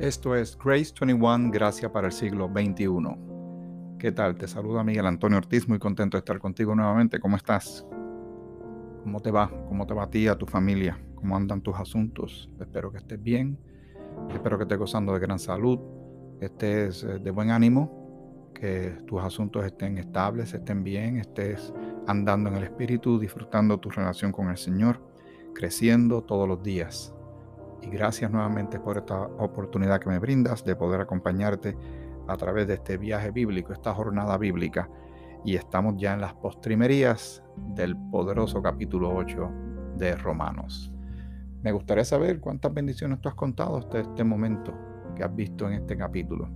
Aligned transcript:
Esto 0.00 0.34
es 0.34 0.56
Grace 0.56 0.94
21, 0.98 1.50
Gracia 1.50 1.92
para 1.92 2.06
el 2.06 2.12
siglo 2.14 2.48
XXI. 2.48 2.88
¿Qué 3.98 4.10
tal? 4.12 4.34
Te 4.34 4.48
saluda 4.48 4.82
Miguel 4.82 5.04
Antonio 5.04 5.36
Ortiz, 5.36 5.68
muy 5.68 5.78
contento 5.78 6.16
de 6.16 6.20
estar 6.20 6.38
contigo 6.38 6.74
nuevamente. 6.74 7.20
¿Cómo 7.20 7.36
estás? 7.36 7.86
¿Cómo 9.02 9.20
te 9.20 9.30
va? 9.30 9.50
¿Cómo 9.68 9.86
te 9.86 9.92
va 9.92 10.04
a 10.04 10.10
ti, 10.10 10.26
a 10.26 10.38
tu 10.38 10.46
familia? 10.46 10.98
¿Cómo 11.16 11.36
andan 11.36 11.60
tus 11.60 11.76
asuntos? 11.76 12.48
Espero 12.58 12.90
que 12.90 12.96
estés 12.96 13.22
bien. 13.22 13.58
Espero 14.32 14.56
que 14.56 14.62
estés 14.62 14.78
gozando 14.78 15.12
de 15.12 15.18
gran 15.18 15.38
salud, 15.38 15.78
que 16.38 16.46
estés 16.46 17.04
eh, 17.04 17.18
de 17.18 17.30
buen 17.30 17.50
ánimo, 17.50 18.48
que 18.54 18.96
tus 19.06 19.20
asuntos 19.20 19.66
estén 19.66 19.98
estables, 19.98 20.54
estén 20.54 20.82
bien, 20.82 21.18
estés 21.18 21.74
andando 22.06 22.48
en 22.48 22.56
el 22.56 22.64
Espíritu, 22.64 23.18
disfrutando 23.18 23.78
tu 23.78 23.90
relación 23.90 24.32
con 24.32 24.48
el 24.48 24.56
Señor, 24.56 24.98
creciendo 25.52 26.22
todos 26.22 26.48
los 26.48 26.62
días 26.62 27.14
y 27.82 27.88
gracias 27.88 28.30
nuevamente 28.30 28.78
por 28.80 28.98
esta 28.98 29.22
oportunidad 29.22 30.00
que 30.00 30.08
me 30.08 30.18
brindas 30.18 30.64
de 30.64 30.76
poder 30.76 31.00
acompañarte 31.00 31.76
a 32.28 32.36
través 32.36 32.66
de 32.66 32.74
este 32.74 32.96
viaje 32.96 33.30
bíblico, 33.30 33.72
esta 33.72 33.94
jornada 33.94 34.36
bíblica. 34.38 34.88
Y 35.44 35.56
estamos 35.56 35.94
ya 35.96 36.12
en 36.14 36.20
las 36.20 36.34
postrimerías 36.34 37.42
del 37.56 37.96
poderoso 37.96 38.62
capítulo 38.62 39.14
8 39.14 39.50
de 39.96 40.14
Romanos. 40.16 40.92
Me 41.62 41.72
gustaría 41.72 42.04
saber 42.04 42.40
cuántas 42.40 42.72
bendiciones 42.72 43.20
tú 43.20 43.28
has 43.28 43.34
contado 43.34 43.78
hasta 43.78 44.00
este 44.00 44.24
momento 44.24 44.72
que 45.14 45.24
has 45.24 45.34
visto 45.34 45.66
en 45.66 45.74
este 45.74 45.96
capítulo. 45.96 46.48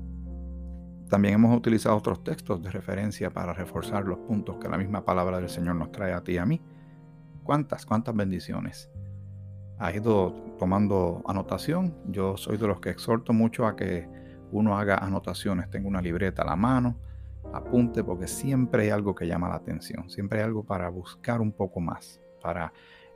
También 1.08 1.34
hemos 1.34 1.56
utilizado 1.56 1.96
otros 1.96 2.24
textos 2.24 2.62
de 2.62 2.70
referencia 2.70 3.30
para 3.30 3.52
reforzar 3.52 4.04
los 4.04 4.18
puntos 4.20 4.56
que 4.56 4.68
la 4.68 4.78
misma 4.78 5.04
palabra 5.04 5.38
del 5.38 5.48
Señor 5.48 5.76
nos 5.76 5.92
trae 5.92 6.12
a 6.12 6.22
ti 6.22 6.32
y 6.32 6.38
a 6.38 6.46
mí. 6.46 6.60
¿Cuántas, 7.42 7.84
cuántas 7.84 8.14
bendiciones? 8.14 8.90
Ha 9.78 9.92
ido 9.92 10.32
tomando 10.58 11.22
anotación. 11.26 11.94
Yo 12.06 12.36
soy 12.36 12.56
de 12.56 12.66
los 12.66 12.80
que 12.80 12.90
exhorto 12.90 13.32
mucho 13.32 13.66
a 13.66 13.76
que 13.76 14.08
uno 14.52 14.78
haga 14.78 14.96
anotaciones, 14.98 15.70
tenga 15.70 15.88
una 15.88 16.00
libreta 16.00 16.42
a 16.42 16.46
la 16.46 16.56
mano, 16.56 16.96
apunte, 17.52 18.04
porque 18.04 18.28
siempre 18.28 18.84
hay 18.84 18.90
algo 18.90 19.14
que 19.14 19.26
llama 19.26 19.48
la 19.48 19.56
atención, 19.56 20.08
siempre 20.08 20.38
hay 20.40 20.44
algo 20.44 20.64
para 20.64 20.88
buscar 20.88 21.40
un 21.40 21.52
poco 21.52 21.80
más, 21.80 22.20
para 22.40 22.72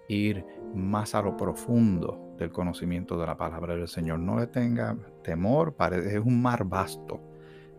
ir 0.09 0.45
más 0.75 1.15
a 1.15 1.23
lo 1.23 1.37
profundo 1.37 2.35
del 2.39 2.51
conocimiento 2.51 3.19
de 3.19 3.27
la 3.27 3.37
palabra 3.37 3.77
del 3.77 3.89
Señor. 3.89 4.19
No 4.19 4.39
le 4.39 4.47
tenga 4.47 4.97
temor, 5.23 5.77
es 5.93 6.19
un 6.19 6.43
mar 6.43 6.65
vasto, 6.65 7.21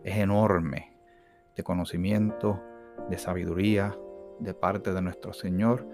es 0.04 0.18
enorme 0.18 0.98
de 1.56 1.64
conocimiento, 1.64 2.62
de 3.10 3.18
sabiduría 3.18 3.98
de 4.40 4.54
parte 4.54 4.94
de 4.94 5.02
nuestro 5.02 5.34
Señor, 5.34 5.86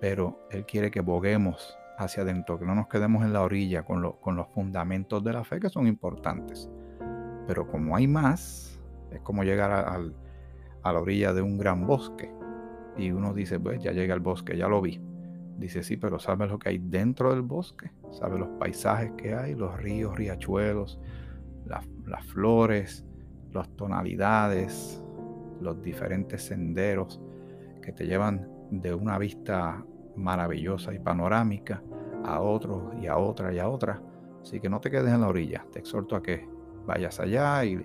pero 0.00 0.46
Él 0.50 0.66
quiere 0.66 0.90
que 0.90 1.00
boguemos 1.00 1.76
hacia 1.98 2.22
adentro, 2.22 2.58
que 2.58 2.66
no 2.66 2.74
nos 2.74 2.88
quedemos 2.88 3.24
en 3.24 3.32
la 3.32 3.42
orilla 3.42 3.84
con, 3.84 4.02
los 4.02 4.48
fundamentos 4.54 5.22
de 5.22 5.32
la 5.32 5.44
fe 5.44 5.60
que 5.60 5.68
son 5.68 5.86
importantes. 5.86 6.70
Pero 7.46 7.66
como 7.66 7.96
hay 7.96 8.06
más, 8.06 8.80
es 9.10 9.20
como 9.20 9.44
llegar 9.44 9.70
a, 9.70 10.00
a 10.82 10.92
la 10.92 11.00
orilla 11.00 11.32
de 11.32 11.42
un 11.42 11.58
gran 11.58 11.86
bosque 11.86 12.32
y 12.96 13.10
uno 13.10 13.32
dice, 13.32 13.58
pues 13.58 13.82
ya 13.82 13.92
llega 13.92 14.14
al 14.14 14.20
bosque, 14.20 14.56
ya 14.56 14.68
lo 14.68 14.80
vi. 14.80 15.00
Dice, 15.58 15.82
sí, 15.82 15.96
pero 15.96 16.18
¿sabes 16.18 16.50
lo 16.50 16.58
que 16.58 16.70
hay 16.70 16.78
dentro 16.78 17.30
del 17.30 17.42
bosque? 17.42 17.90
¿Sabes 18.10 18.38
los 18.38 18.48
paisajes 18.58 19.12
que 19.12 19.34
hay? 19.34 19.54
Los 19.54 19.76
ríos, 19.80 20.16
riachuelos, 20.16 20.98
las 21.66 22.26
flores, 22.26 23.04
las 23.52 23.68
tonalidades, 23.76 25.02
los 25.60 25.80
diferentes 25.82 26.42
senderos 26.42 27.20
que 27.80 27.92
te 27.92 28.06
llevan 28.06 28.48
de 28.70 28.94
una 28.94 29.18
vista 29.18 29.84
maravillosa 30.16 30.92
y 30.94 30.98
panorámica 30.98 31.82
a 32.24 32.40
otro 32.40 32.92
y 33.00 33.06
a 33.06 33.16
otra 33.16 33.52
y 33.52 33.58
a 33.58 33.68
otra. 33.68 34.00
Así 34.42 34.60
que 34.60 34.68
no 34.68 34.80
te 34.80 34.90
quedes 34.90 35.12
en 35.12 35.20
la 35.20 35.28
orilla. 35.28 35.64
Te 35.72 35.78
exhorto 35.78 36.16
a 36.16 36.22
que 36.22 36.48
vayas 36.86 37.20
allá 37.20 37.64
y, 37.64 37.84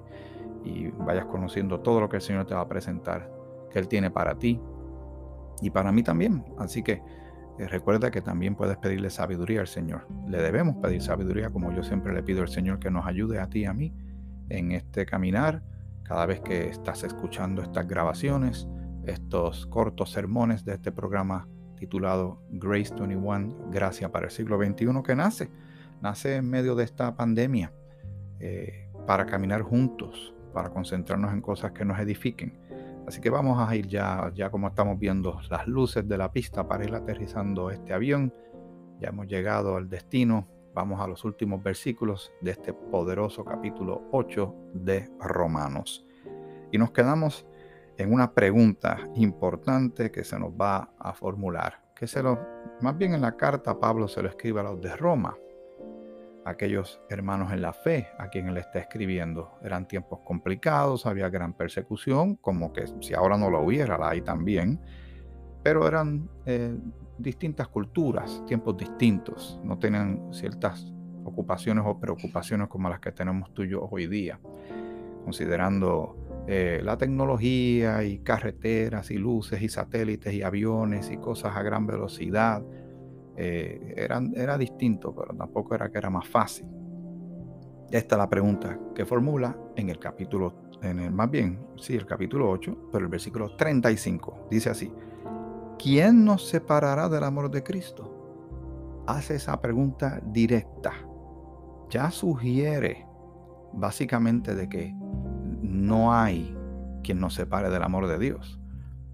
vayas 1.00 1.26
conociendo 1.26 1.80
todo 1.80 2.02
lo 2.02 2.10
que 2.10 2.18
el 2.18 2.22
Señor 2.22 2.46
te 2.46 2.54
va 2.54 2.62
a 2.62 2.68
presentar, 2.68 3.32
que 3.72 3.80
Él 3.80 3.88
tiene 3.88 4.12
para 4.12 4.38
ti 4.38 4.60
y 5.62 5.70
para 5.70 5.92
mí 5.92 6.04
también. 6.04 6.44
Así 6.58 6.84
que 6.84 7.02
eh, 7.58 7.68
recuerda 7.68 8.12
que 8.12 8.22
también 8.22 8.56
puedes 8.56 8.78
pedirle 8.78 9.10
sabiduría 9.10 9.62
al 9.62 9.68
Señor. 9.68 10.08
Le 10.28 10.42
debemos 10.42 10.76
pedir 10.78 11.02
sabiduría 11.02 11.50
como 11.50 11.72
yo 11.72 11.84
siempre 11.84 12.14
le 12.14 12.24
pido 12.24 12.42
al 12.42 12.50
Señor 12.50 12.80
que 12.80 12.92
nos 12.92 13.06
ayude 13.06 13.40
a 13.40 13.48
ti 13.48 13.62
y 13.62 13.66
a 13.66 13.74
mí 13.74 13.94
en 14.50 14.74
este 14.74 15.06
caminar. 15.06 15.64
Cada 16.04 16.26
vez 16.26 16.42
que 16.42 16.70
estás 16.70 17.04
escuchando 17.04 17.62
estas 17.62 17.88
grabaciones, 17.88 18.68
estos 19.06 19.68
cortos 19.68 20.12
sermones 20.12 20.66
de 20.66 20.74
este 20.74 20.92
programa 20.92 21.48
titulado 21.78 22.40
Grace 22.50 22.94
21, 22.94 23.70
Gracia 23.72 24.12
para 24.12 24.26
el 24.26 24.32
siglo 24.32 24.58
XXI, 24.58 25.02
que 25.04 25.16
nace, 25.16 25.50
nace 26.02 26.36
en 26.36 26.50
medio 26.50 26.76
de 26.76 26.84
esta 26.84 27.16
pandemia, 27.16 27.72
eh, 28.40 28.90
para 29.06 29.26
caminar 29.26 29.62
juntos, 29.62 30.34
para 30.54 30.70
concentrarnos 30.70 31.32
en 31.34 31.42
cosas 31.42 31.72
que 31.72 31.86
nos 31.86 32.00
edifiquen. 32.00 32.58
Así 33.08 33.22
que 33.22 33.30
vamos 33.30 33.58
a 33.58 33.74
ir 33.76 33.88
ya, 33.88 34.32
ya 34.36 34.50
como 34.50 34.68
estamos 34.68 35.00
viendo 35.00 35.40
las 35.50 35.66
luces 35.66 36.06
de 36.08 36.18
la 36.18 36.32
pista 36.32 36.68
para 36.68 36.84
ir 36.84 36.94
aterrizando 36.94 37.72
este 37.72 37.94
avión. 37.94 38.34
Ya 39.00 39.10
hemos 39.10 39.28
llegado 39.28 39.78
al 39.78 39.88
destino. 39.88 40.46
Vamos 40.74 41.00
a 41.00 41.08
los 41.08 41.24
últimos 41.24 41.64
versículos 41.64 42.34
de 42.42 42.52
este 42.52 42.74
poderoso 42.74 43.46
capítulo 43.46 44.04
8 44.12 44.54
de 44.74 45.10
Romanos. 45.20 46.06
Y 46.72 46.78
nos 46.78 46.92
quedamos 46.92 47.48
en 47.98 48.14
una 48.14 48.34
pregunta 48.34 49.10
importante 49.16 50.12
que 50.12 50.24
se 50.24 50.40
nos 50.40 50.52
va 50.52 50.92
a 51.00 51.14
formular, 51.14 51.82
que 51.96 52.08
se 52.08 52.22
lo, 52.22 52.40
más 52.82 52.98
bien 52.98 53.14
en 53.14 53.22
la 53.22 53.36
carta 53.36 53.80
Pablo 53.80 54.08
se 54.08 54.22
lo 54.22 54.30
escribe 54.30 54.60
a 54.60 54.64
los 54.64 54.82
de 54.82 54.96
Roma, 54.96 55.36
aquellos 56.46 57.02
hermanos 57.10 57.52
en 57.52 57.62
la 57.62 57.74
fe 57.74 58.08
a 58.18 58.30
quien 58.30 58.48
él 58.48 58.58
está 58.58 58.80
escribiendo. 58.80 59.60
Eran 59.64 59.88
tiempos 59.88 60.20
complicados, 60.24 61.06
había 61.06 61.28
gran 61.30 61.54
persecución, 61.54 62.36
como 62.36 62.72
que 62.72 62.86
si 63.02 63.14
ahora 63.14 63.38
no 63.38 63.50
lo 63.50 63.62
hubiera, 63.62 63.98
la 63.98 64.10
hay 64.10 64.22
también, 64.22 64.80
pero 65.64 65.86
eran 65.88 66.30
eh, 66.46 66.78
distintas 67.18 67.68
culturas, 67.68 68.44
tiempos 68.46 68.78
distintos, 68.78 69.60
no 69.64 69.78
tenían 69.78 70.32
ciertas 70.32 70.94
ocupaciones 71.26 71.84
o 71.86 72.00
preocupaciones 72.00 72.70
como 72.70 72.88
las 72.90 73.02
que 73.02 73.12
tenemos 73.12 73.54
tú 73.54 73.64
hoy 73.92 74.08
día, 74.08 74.40
considerando 75.26 76.16
eh, 76.50 76.80
la 76.82 76.98
tecnología 76.98 78.04
y 78.06 78.20
carreteras 78.20 79.12
y 79.12 79.18
luces 79.18 79.62
y 79.62 79.68
satélites 79.68 80.34
y 80.34 80.44
aviones 80.44 81.12
y 81.12 81.18
cosas 81.18 81.56
a 81.58 81.62
gran 81.62 81.86
velocidad. 81.86 82.64
Eh, 83.36 83.94
eran, 83.98 84.34
era 84.34 84.58
distinto, 84.58 85.14
pero 85.14 85.36
tampoco 85.36 85.76
era 85.76 85.92
que 85.92 85.98
era 85.98 86.10
más 86.10 86.26
fácil. 86.26 86.66
Esta 87.92 88.16
es 88.16 88.20
la 88.20 88.30
pregunta 88.30 88.80
que 88.96 89.06
formula 89.06 89.58
en 89.76 89.90
el 89.90 90.00
capítulo, 90.00 90.72
en 90.82 91.00
el, 91.00 91.12
más 91.12 91.30
bien, 91.30 91.60
sí, 91.76 91.96
el 91.96 92.06
capítulo 92.06 92.50
8, 92.50 92.90
pero 92.94 93.04
el 93.04 93.12
versículo 93.12 93.56
35. 93.58 94.48
Dice 94.50 94.70
así, 94.70 94.92
¿quién 95.78 96.24
nos 96.24 96.48
separará 96.48 97.10
del 97.10 97.26
amor 97.26 97.52
de 97.52 97.62
Cristo? 97.62 99.04
Hace 99.06 99.36
esa 99.36 99.60
pregunta 99.62 100.22
directa. 100.26 100.94
Ya 101.90 102.10
sugiere 102.10 103.06
básicamente 103.74 104.56
de 104.56 104.68
que 104.68 104.96
no 105.68 106.14
hay 106.14 106.56
quien 107.04 107.20
nos 107.20 107.34
separe 107.34 107.70
del 107.70 107.84
amor 107.84 108.08
de 108.08 108.20
Dios, 108.20 108.60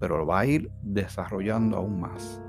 pero 0.00 0.18
lo 0.18 0.26
va 0.26 0.40
a 0.40 0.46
ir 0.46 0.70
desarrollando 0.82 1.76
aún 1.76 2.00
más. 2.00 2.40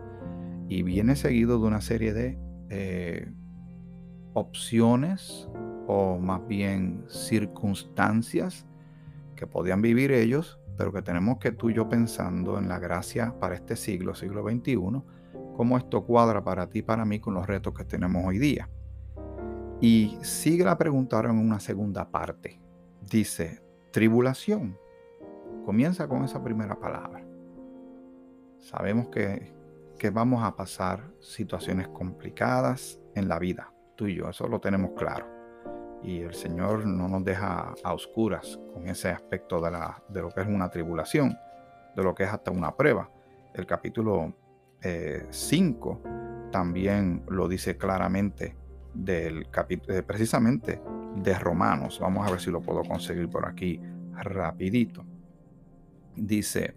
Y 0.67 0.83
viene 0.83 1.16
seguido 1.16 1.59
de 1.59 1.67
una 1.67 1.81
serie 1.81 2.13
de 2.13 2.39
eh, 2.69 3.31
opciones 4.33 5.49
o 5.88 6.17
más 6.17 6.45
bien 6.47 7.05
circunstancias 7.07 8.66
que 9.35 9.47
podían 9.47 9.81
vivir 9.81 10.11
ellos, 10.11 10.59
pero 10.77 10.91
que 10.91 11.01
tenemos 11.01 11.37
que 11.37 11.51
tú 11.51 11.69
y 11.69 11.75
yo 11.75 11.87
pensando 11.87 12.57
en 12.57 12.67
la 12.67 12.79
gracia 12.79 13.35
para 13.39 13.55
este 13.55 13.75
siglo, 13.75 14.16
siglo 14.16 14.43
XXI, 14.47 14.77
cómo 15.55 15.77
esto 15.77 16.03
cuadra 16.05 16.43
para 16.43 16.67
ti 16.67 16.79
y 16.79 16.81
para 16.81 17.05
mí 17.05 17.19
con 17.19 17.33
los 17.33 17.45
retos 17.45 17.73
que 17.73 17.85
tenemos 17.85 18.25
hoy 18.25 18.40
día. 18.40 18.69
Y 19.81 20.17
sigue 20.22 20.63
la 20.63 20.78
pregunta 20.78 21.19
en 21.19 21.37
una 21.37 21.59
segunda 21.59 22.09
parte. 22.09 22.59
Dice, 23.09 23.65
tribulación. 23.96 24.78
Comienza 25.64 26.06
con 26.06 26.26
esa 26.26 26.44
primera 26.44 26.78
palabra. 26.78 27.24
Sabemos 28.59 29.08
que, 29.08 29.53
que 29.97 30.09
vamos 30.09 30.44
a 30.44 30.53
pasar 30.53 31.00
situaciones 31.22 31.88
complicadas 31.88 33.00
en 33.16 33.30
la 33.30 33.40
vida, 33.40 33.72
tú 33.96 34.08
y 34.08 34.16
yo, 34.16 34.30
eso 34.30 34.50
lo 34.50 34.59
tenemos 34.59 34.92
claro. 34.97 35.26
Y 36.03 36.20
el 36.20 36.34
Señor 36.34 36.86
no 36.86 37.08
nos 37.08 37.24
deja 37.24 37.74
a 37.86 37.94
oscuras 37.94 38.59
con 38.74 38.90
ese 38.90 39.12
aspecto 39.12 39.62
de, 39.62 39.72
la, 39.72 40.03
de 40.09 40.24
lo 40.24 40.30
que 40.30 40.42
es 40.42 40.47
una 40.47 40.70
tribulación, 40.70 41.34
de 41.96 42.03
lo 42.03 42.14
que 42.14 42.24
es 42.24 42.30
hasta 42.30 42.52
una 42.52 42.76
prueba. 42.76 43.09
El 43.53 43.66
capítulo 43.66 44.34
5 45.30 46.02
eh, 46.03 46.50
también 46.52 47.24
lo 47.30 47.47
dice 47.47 47.78
claramente 47.78 48.58
del 48.94 49.50
capítulo, 49.50 49.97
eh, 49.97 50.03
precisamente 50.03 50.82
de 51.16 51.34
Romanos. 51.34 52.00
Vamos 52.00 52.28
a 52.28 52.32
ver 52.32 52.40
si 52.40 52.52
lo 52.52 52.62
puedo 52.62 52.84
conseguir 52.84 53.29
por 53.29 53.47
aquí 53.47 53.79
rapidito. 54.14 55.06
Dice, 56.16 56.76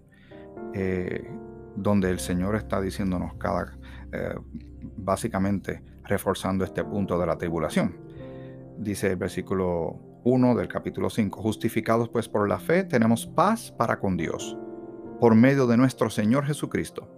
eh, 0.75 1.31
donde 1.77 2.11
el 2.11 2.19
Señor 2.19 2.57
está 2.57 2.81
diciéndonos 2.81 3.35
cada, 3.35 3.77
eh, 4.13 4.35
básicamente 4.97 5.83
reforzando 6.05 6.65
este 6.65 6.85
punto 6.85 7.19
de 7.19 7.27
la 7.27 7.37
tribulación. 7.37 8.09
dice 8.79 9.11
el 9.11 9.17
versículo 9.17 9.99
1 10.23 10.55
del 10.55 10.69
capítulo 10.69 11.11
5, 11.11 11.43
justificados 11.43 12.09
pues 12.09 12.29
por 12.29 12.49
la 12.49 12.61
fe, 12.61 12.85
tenemos 12.85 13.27
paz 13.27 13.73
para 13.73 13.99
con 13.99 14.17
Dios, 14.17 14.57
por 15.21 15.35
medio 15.35 15.67
de 15.67 15.77
nuestro 15.77 16.11
Señor 16.11 16.45
Jesucristo, 16.45 17.09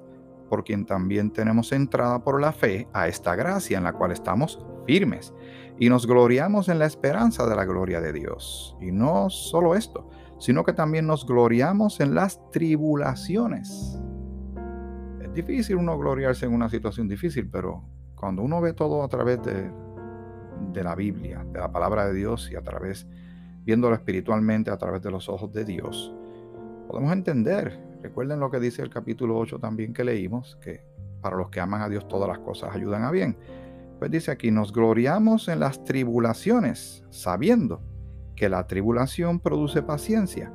por 0.48 0.64
quien 0.64 0.86
también 0.86 1.30
tenemos 1.30 1.72
entrada 1.72 2.24
por 2.24 2.40
la 2.40 2.52
fe 2.52 2.88
a 2.94 3.08
esta 3.08 3.36
gracia 3.36 3.76
en 3.76 3.84
la 3.84 3.92
cual 3.92 4.10
estamos 4.10 4.58
firmes 4.86 5.34
y 5.80 5.88
nos 5.88 6.06
gloriamos 6.06 6.68
en 6.68 6.78
la 6.78 6.84
esperanza 6.84 7.46
de 7.46 7.56
la 7.56 7.64
gloria 7.64 8.02
de 8.02 8.12
Dios. 8.12 8.76
Y 8.82 8.92
no 8.92 9.30
solo 9.30 9.74
esto, 9.74 10.10
sino 10.38 10.62
que 10.62 10.74
también 10.74 11.06
nos 11.06 11.24
gloriamos 11.26 12.00
en 12.00 12.14
las 12.14 12.38
tribulaciones. 12.50 13.98
Es 15.22 15.32
difícil 15.32 15.76
uno 15.76 15.98
gloriarse 15.98 16.44
en 16.44 16.52
una 16.52 16.68
situación 16.68 17.08
difícil, 17.08 17.48
pero 17.48 17.82
cuando 18.14 18.42
uno 18.42 18.60
ve 18.60 18.74
todo 18.74 19.02
a 19.02 19.08
través 19.08 19.42
de, 19.42 19.72
de 20.70 20.84
la 20.84 20.94
Biblia, 20.94 21.46
de 21.50 21.60
la 21.60 21.72
palabra 21.72 22.06
de 22.06 22.12
Dios 22.12 22.50
y 22.52 22.56
a 22.56 22.62
través, 22.62 23.06
viéndolo 23.62 23.94
espiritualmente 23.94 24.70
a 24.70 24.76
través 24.76 25.00
de 25.00 25.10
los 25.10 25.30
ojos 25.30 25.50
de 25.50 25.64
Dios, 25.64 26.14
podemos 26.88 27.10
entender. 27.10 27.80
Recuerden 28.02 28.38
lo 28.38 28.50
que 28.50 28.60
dice 28.60 28.82
el 28.82 28.90
capítulo 28.90 29.38
8 29.38 29.58
también 29.58 29.94
que 29.94 30.04
leímos, 30.04 30.58
que 30.60 30.84
para 31.22 31.36
los 31.36 31.48
que 31.48 31.60
aman 31.60 31.80
a 31.80 31.88
Dios 31.88 32.06
todas 32.06 32.28
las 32.28 32.40
cosas 32.40 32.74
ayudan 32.76 33.04
a 33.04 33.10
bien. 33.10 33.38
Pues 34.00 34.10
dice 34.10 34.30
aquí, 34.30 34.50
nos 34.50 34.72
gloriamos 34.72 35.48
en 35.48 35.60
las 35.60 35.84
tribulaciones, 35.84 37.04
sabiendo 37.10 37.82
que 38.34 38.48
la 38.48 38.66
tribulación 38.66 39.40
produce 39.40 39.82
paciencia, 39.82 40.50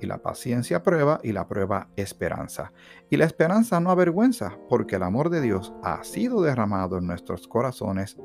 y 0.00 0.06
la 0.06 0.18
paciencia 0.18 0.82
prueba, 0.82 1.20
y 1.22 1.30
la 1.30 1.46
prueba 1.46 1.88
esperanza. 1.94 2.72
Y 3.08 3.16
la 3.16 3.24
esperanza 3.24 3.78
no 3.78 3.92
avergüenza, 3.92 4.58
porque 4.68 4.96
el 4.96 5.04
amor 5.04 5.30
de 5.30 5.40
Dios 5.40 5.72
ha 5.84 6.02
sido 6.02 6.42
derramado 6.42 6.98
en 6.98 7.06
nuestros 7.06 7.46
corazones 7.46 8.18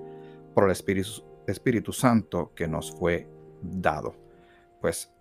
por 0.56 0.64
el 0.64 0.72
Espíritu, 0.72 1.24
Espíritu 1.46 1.94
Santo 1.94 2.52
que 2.56 2.68
nos 2.68 2.96
fue 2.96 3.30
dado. 3.62 4.16
Pues 4.82 5.14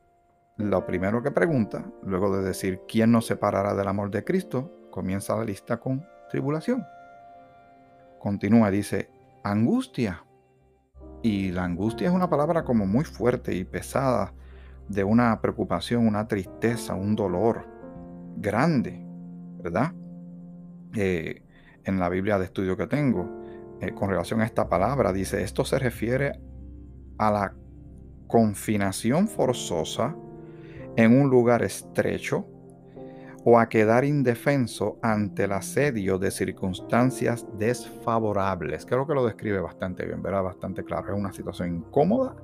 lo 0.56 0.86
primero 0.86 1.22
que 1.22 1.30
pregunta, 1.30 1.84
luego 2.02 2.34
de 2.34 2.42
decir 2.42 2.80
quién 2.88 3.12
nos 3.12 3.26
separará 3.26 3.74
del 3.74 3.88
amor 3.88 4.10
de 4.10 4.24
Cristo, 4.24 4.88
comienza 4.90 5.36
la 5.36 5.44
lista 5.44 5.78
con 5.78 6.02
tribulación. 6.30 6.82
Continúa, 8.18 8.70
dice, 8.70 9.10
angustia. 9.42 10.24
Y 11.22 11.52
la 11.52 11.64
angustia 11.64 12.08
es 12.08 12.14
una 12.14 12.28
palabra 12.28 12.64
como 12.64 12.86
muy 12.86 13.04
fuerte 13.04 13.54
y 13.54 13.64
pesada, 13.64 14.34
de 14.88 15.04
una 15.04 15.40
preocupación, 15.40 16.06
una 16.06 16.26
tristeza, 16.26 16.94
un 16.94 17.14
dolor 17.14 17.66
grande, 18.36 19.04
¿verdad? 19.62 19.92
Eh, 20.94 21.42
en 21.84 21.98
la 21.98 22.08
Biblia 22.08 22.38
de 22.38 22.44
estudio 22.44 22.76
que 22.76 22.86
tengo, 22.86 23.28
eh, 23.80 23.92
con 23.92 24.10
relación 24.10 24.40
a 24.40 24.44
esta 24.44 24.68
palabra. 24.68 25.12
Dice, 25.12 25.42
esto 25.42 25.64
se 25.64 25.78
refiere 25.78 26.40
a 27.18 27.30
la 27.30 27.54
confinación 28.26 29.28
forzosa 29.28 30.16
en 30.96 31.20
un 31.20 31.30
lugar 31.30 31.62
estrecho 31.62 32.46
o 33.44 33.58
a 33.58 33.68
quedar 33.68 34.04
indefenso 34.04 34.98
ante 35.02 35.44
el 35.44 35.52
asedio 35.52 36.18
de 36.18 36.30
circunstancias 36.30 37.46
desfavorables. 37.58 38.86
Creo 38.86 39.06
que 39.06 39.14
lo 39.14 39.26
describe 39.26 39.60
bastante 39.60 40.04
bien, 40.06 40.22
verá 40.22 40.40
bastante 40.40 40.84
claro. 40.84 41.12
Es 41.12 41.18
una 41.18 41.32
situación 41.32 41.76
incómoda, 41.76 42.36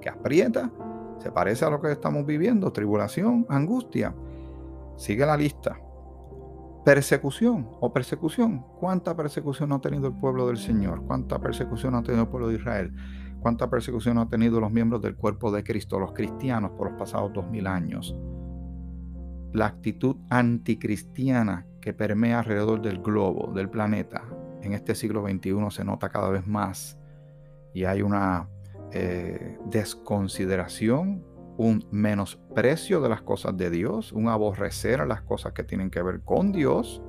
que 0.00 0.08
aprieta, 0.08 0.70
se 1.18 1.30
parece 1.30 1.64
a 1.64 1.70
lo 1.70 1.80
que 1.80 1.92
estamos 1.92 2.26
viviendo, 2.26 2.72
tribulación, 2.72 3.46
angustia. 3.48 4.14
Sigue 4.96 5.24
la 5.24 5.36
lista 5.36 5.78
persecución 6.84 7.68
o 7.80 7.92
persecución. 7.92 8.64
¿Cuánta 8.78 9.16
persecución 9.16 9.72
ha 9.72 9.80
tenido 9.80 10.08
el 10.08 10.14
pueblo 10.14 10.46
del 10.46 10.56
Señor? 10.56 11.04
¿Cuánta 11.06 11.38
persecución 11.38 11.94
ha 11.94 12.02
tenido 12.02 12.22
el 12.22 12.28
pueblo 12.28 12.48
de 12.48 12.56
Israel? 12.56 12.94
¿Cuánta 13.40 13.68
persecución 13.70 14.18
ha 14.18 14.28
tenido 14.28 14.60
los 14.60 14.70
miembros 14.70 15.00
del 15.02 15.16
cuerpo 15.16 15.50
de 15.50 15.62
Cristo, 15.62 15.98
los 15.98 16.12
cristianos, 16.12 16.72
por 16.72 16.90
los 16.90 16.98
pasados 16.98 17.32
dos 17.32 17.46
mil 17.48 17.66
años? 17.66 18.16
La 19.52 19.66
actitud 19.66 20.16
anticristiana 20.28 21.66
que 21.80 21.92
permea 21.92 22.40
alrededor 22.40 22.82
del 22.82 23.00
globo, 23.00 23.52
del 23.52 23.68
planeta, 23.68 24.22
en 24.62 24.74
este 24.74 24.94
siglo 24.94 25.22
XXI 25.26 25.70
se 25.70 25.84
nota 25.84 26.08
cada 26.10 26.28
vez 26.28 26.46
más 26.46 26.98
y 27.72 27.84
hay 27.84 28.02
una 28.02 28.48
eh, 28.92 29.58
desconsideración 29.66 31.24
un 31.60 31.86
menosprecio 31.90 33.02
de 33.02 33.10
las 33.10 33.20
cosas 33.20 33.54
de 33.54 33.68
Dios, 33.68 34.12
un 34.12 34.28
aborrecer 34.28 35.02
a 35.02 35.04
las 35.04 35.20
cosas 35.20 35.52
que 35.52 35.62
tienen 35.62 35.90
que 35.90 36.00
ver 36.00 36.22
con 36.22 36.52
Dios 36.52 37.02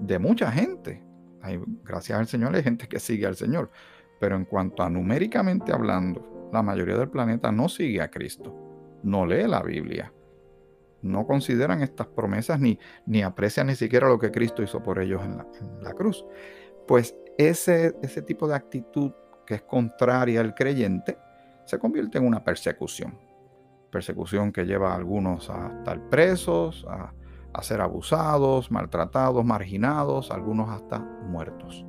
de 0.00 0.18
mucha 0.18 0.50
gente. 0.50 1.00
Hay, 1.40 1.60
gracias 1.84 2.18
al 2.18 2.26
Señor 2.26 2.56
hay 2.56 2.64
gente 2.64 2.88
que 2.88 2.98
sigue 2.98 3.24
al 3.24 3.36
Señor, 3.36 3.70
pero 4.18 4.34
en 4.34 4.46
cuanto 4.46 4.82
a 4.82 4.90
numéricamente 4.90 5.72
hablando, 5.72 6.50
la 6.52 6.60
mayoría 6.60 6.96
del 6.96 7.08
planeta 7.08 7.52
no 7.52 7.68
sigue 7.68 8.02
a 8.02 8.10
Cristo, 8.10 8.52
no 9.04 9.26
lee 9.26 9.46
la 9.46 9.62
Biblia, 9.62 10.12
no 11.04 11.26
consideran 11.26 11.82
estas 11.82 12.08
promesas 12.08 12.58
ni, 12.58 12.78
ni 13.06 13.22
aprecian 13.22 13.68
ni 13.68 13.76
siquiera 13.76 14.08
lo 14.08 14.18
que 14.18 14.30
Cristo 14.30 14.62
hizo 14.62 14.82
por 14.82 14.98
ellos 14.98 15.22
en 15.22 15.36
la, 15.82 15.92
cruz. 15.92 16.24
Pues 16.88 17.14
ese, 17.38 17.94
ese 18.02 18.22
tipo 18.22 18.48
de 18.48 18.56
actitud 18.56 19.12
que 19.46 19.54
es 19.54 19.62
contraria 19.62 20.40
al 20.40 20.54
creyente 20.54 21.16
se 21.66 21.78
convierte 21.78 22.18
en 22.18 22.26
una 22.26 22.42
persecución 22.42 23.18
persecución 23.94 24.50
que 24.50 24.64
lleva 24.64 24.90
a 24.90 24.96
algunos 24.96 25.48
a 25.50 25.68
estar 25.78 26.00
presos, 26.10 26.84
a, 26.88 27.14
ser 27.62 27.80
abusados, 27.80 28.72
maltratados, 28.72 29.44
marginados, 29.44 30.32
algunos 30.32 30.68
hasta 30.68 30.98
muertos. 30.98 31.86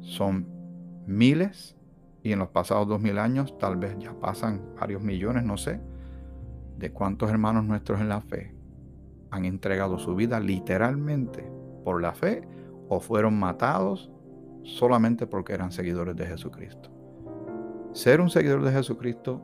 Son 0.00 0.48
miles 1.06 1.76
y 2.24 2.32
en 2.32 2.40
los 2.40 2.48
pasados 2.48 2.88
dos 2.88 3.00
mil 3.00 3.18
años 3.18 3.56
tal 3.56 3.76
vez 3.76 3.96
ya 4.00 4.18
pasan 4.18 4.74
varios 4.74 5.00
millones, 5.00 5.44
no 5.44 5.56
sé, 5.56 5.80
de 6.76 6.92
cuántos 6.92 7.30
hermanos 7.30 7.64
nuestros 7.64 8.00
en 8.00 8.08
la 8.08 8.20
fe 8.20 8.54
han 9.30 9.44
entregado 9.44 9.98
su 9.98 10.14
vida 10.14 10.38
literalmente 10.40 11.50
por 11.84 12.00
la 12.00 12.14
fe 12.14 12.46
o 12.88 13.00
fueron 13.00 13.38
matados 13.38 14.10
solamente 14.62 15.26
porque 15.26 15.52
eran 15.52 15.72
seguidores 15.72 16.16
de 16.16 16.26
Jesucristo. 16.26 16.90
Ser 17.92 18.20
un 18.20 18.30
seguidor 18.30 18.62
de 18.62 18.72
Jesucristo 18.72 19.42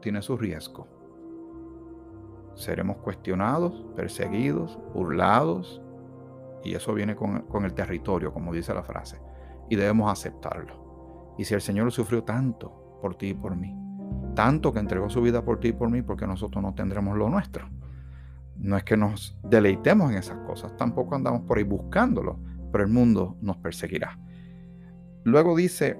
tiene 0.00 0.22
su 0.22 0.36
riesgo. 0.36 0.86
Seremos 2.54 2.98
cuestionados, 2.98 3.86
perseguidos, 3.96 4.78
burlados, 4.92 5.80
y 6.64 6.74
eso 6.74 6.92
viene 6.92 7.14
con, 7.14 7.42
con, 7.42 7.64
el 7.64 7.72
territorio, 7.72 8.32
como 8.32 8.52
dice 8.52 8.74
la 8.74 8.82
frase, 8.82 9.20
y 9.68 9.76
debemos 9.76 10.10
aceptarlo. 10.10 11.34
Y 11.38 11.44
si 11.44 11.54
el 11.54 11.60
Señor 11.60 11.92
sufrió 11.92 12.24
tanto 12.24 12.98
por 13.00 13.14
ti 13.14 13.28
y 13.28 13.34
por 13.34 13.54
mí, 13.54 13.76
tanto 14.34 14.72
que 14.72 14.80
entregó 14.80 15.10
su 15.10 15.22
vida 15.22 15.44
por 15.44 15.60
ti 15.60 15.68
y 15.68 15.72
por 15.72 15.90
mí, 15.90 16.02
porque 16.02 16.26
nosotros 16.26 16.62
no 16.62 16.74
tendremos 16.74 17.16
lo 17.16 17.28
nuestro. 17.28 17.68
No 18.56 18.76
es 18.76 18.84
que 18.84 18.96
nos 18.96 19.36
deleitemos 19.42 20.10
en 20.10 20.18
esas 20.18 20.38
cosas, 20.46 20.76
tampoco 20.76 21.14
andamos 21.14 21.42
por 21.42 21.58
ahí 21.58 21.64
buscándolo, 21.64 22.38
pero 22.72 22.84
el 22.84 22.90
mundo 22.90 23.36
nos 23.40 23.56
perseguirá. 23.58 24.18
Luego 25.24 25.56
dice, 25.56 25.98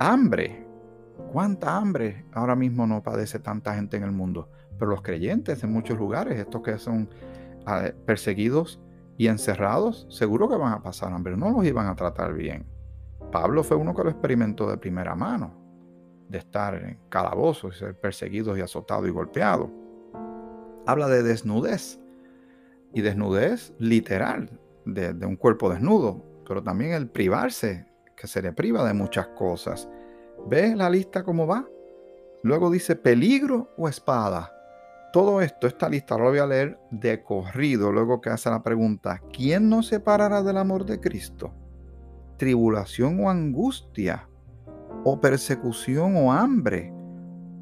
hambre 0.00 0.62
¿Cuánta 1.32 1.78
hambre 1.78 2.26
ahora 2.32 2.54
mismo 2.54 2.86
no 2.86 3.02
padece 3.02 3.38
tanta 3.38 3.74
gente 3.74 3.96
en 3.96 4.02
el 4.02 4.12
mundo? 4.12 4.50
Pero 4.78 4.90
los 4.90 5.00
creyentes 5.00 5.64
en 5.64 5.72
muchos 5.72 5.96
lugares, 5.96 6.38
estos 6.38 6.60
que 6.60 6.76
son 6.76 7.08
ah, 7.64 7.88
perseguidos 8.04 8.82
y 9.16 9.28
encerrados, 9.28 10.06
seguro 10.10 10.46
que 10.46 10.56
van 10.56 10.74
a 10.74 10.82
pasar 10.82 11.10
hambre, 11.10 11.34
no 11.38 11.50
los 11.50 11.64
iban 11.64 11.86
a 11.86 11.96
tratar 11.96 12.34
bien. 12.34 12.66
Pablo 13.30 13.64
fue 13.64 13.78
uno 13.78 13.94
que 13.94 14.04
lo 14.04 14.10
experimentó 14.10 14.68
de 14.68 14.76
primera 14.76 15.14
mano, 15.14 15.54
de 16.32 16.38
estar 16.38 16.74
en 16.74 16.98
calabozos 17.08 17.76
y 17.76 17.78
ser 17.78 18.00
perseguido 18.00 18.56
y 18.56 18.60
azotado 18.60 19.06
y 19.06 19.10
golpeado. 19.10 19.70
Habla 20.86 21.06
de 21.06 21.22
desnudez, 21.22 22.00
y 22.92 23.02
desnudez 23.02 23.72
literal, 23.78 24.58
de, 24.84 25.14
de 25.14 25.26
un 25.26 25.36
cuerpo 25.36 25.70
desnudo, 25.70 26.24
pero 26.46 26.62
también 26.62 26.92
el 26.92 27.08
privarse, 27.08 27.86
que 28.16 28.26
se 28.26 28.42
le 28.42 28.52
priva 28.52 28.84
de 28.84 28.92
muchas 28.92 29.28
cosas 29.28 29.88
¿Ves 30.46 30.76
la 30.76 30.90
lista 30.90 31.22
cómo 31.22 31.46
va? 31.46 31.66
Luego 32.42 32.70
dice 32.70 32.96
peligro 32.96 33.72
o 33.76 33.88
espada. 33.88 34.52
Todo 35.12 35.40
esto, 35.40 35.66
esta 35.66 35.88
lista 35.88 36.18
lo 36.18 36.24
voy 36.24 36.38
a 36.38 36.46
leer 36.46 36.78
de 36.90 37.22
corrido, 37.22 37.92
luego 37.92 38.20
que 38.20 38.30
hace 38.30 38.50
la 38.50 38.62
pregunta, 38.62 39.20
¿quién 39.32 39.68
nos 39.68 39.86
separará 39.86 40.42
del 40.42 40.56
amor 40.56 40.84
de 40.84 40.98
Cristo? 40.98 41.54
¿Tribulación 42.38 43.24
o 43.24 43.30
angustia? 43.30 44.28
¿O 45.04 45.20
persecución 45.20 46.16
o 46.16 46.32
hambre? 46.32 46.92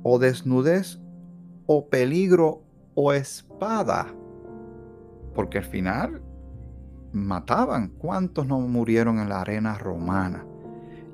¿O 0.03 0.19
desnudez? 0.19 1.01
¿O 1.67 1.89
peligro 1.89 2.63
o 2.95 3.13
espada? 3.13 4.07
Porque 5.35 5.59
al 5.59 5.65
final 5.65 6.23
mataban. 7.13 7.89
¿Cuántos 7.89 8.47
no 8.47 8.61
murieron 8.61 9.19
en 9.19 9.29
la 9.29 9.41
arena 9.41 9.79
romana? 9.79 10.45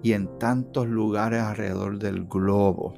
y 0.06 0.12
en 0.12 0.38
tantos 0.38 0.87
lugares 0.87 1.42
alrededor 1.42 1.99
del 1.99 2.26
globo. 2.26 2.95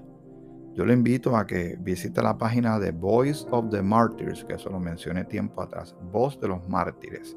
Yo 0.74 0.84
le 0.84 0.92
invito 0.92 1.36
a 1.38 1.46
que 1.46 1.78
visite 1.80 2.22
la 2.22 2.36
página 2.36 2.78
de 2.78 2.92
Voice 2.92 3.46
of 3.50 3.70
the 3.70 3.80
Martyrs, 3.80 4.44
que 4.44 4.56
eso 4.56 4.68
lo 4.68 4.78
mencioné 4.78 5.24
tiempo 5.24 5.62
atrás, 5.62 5.96
Voz 6.12 6.38
de 6.38 6.48
los 6.48 6.68
Mártires. 6.68 7.34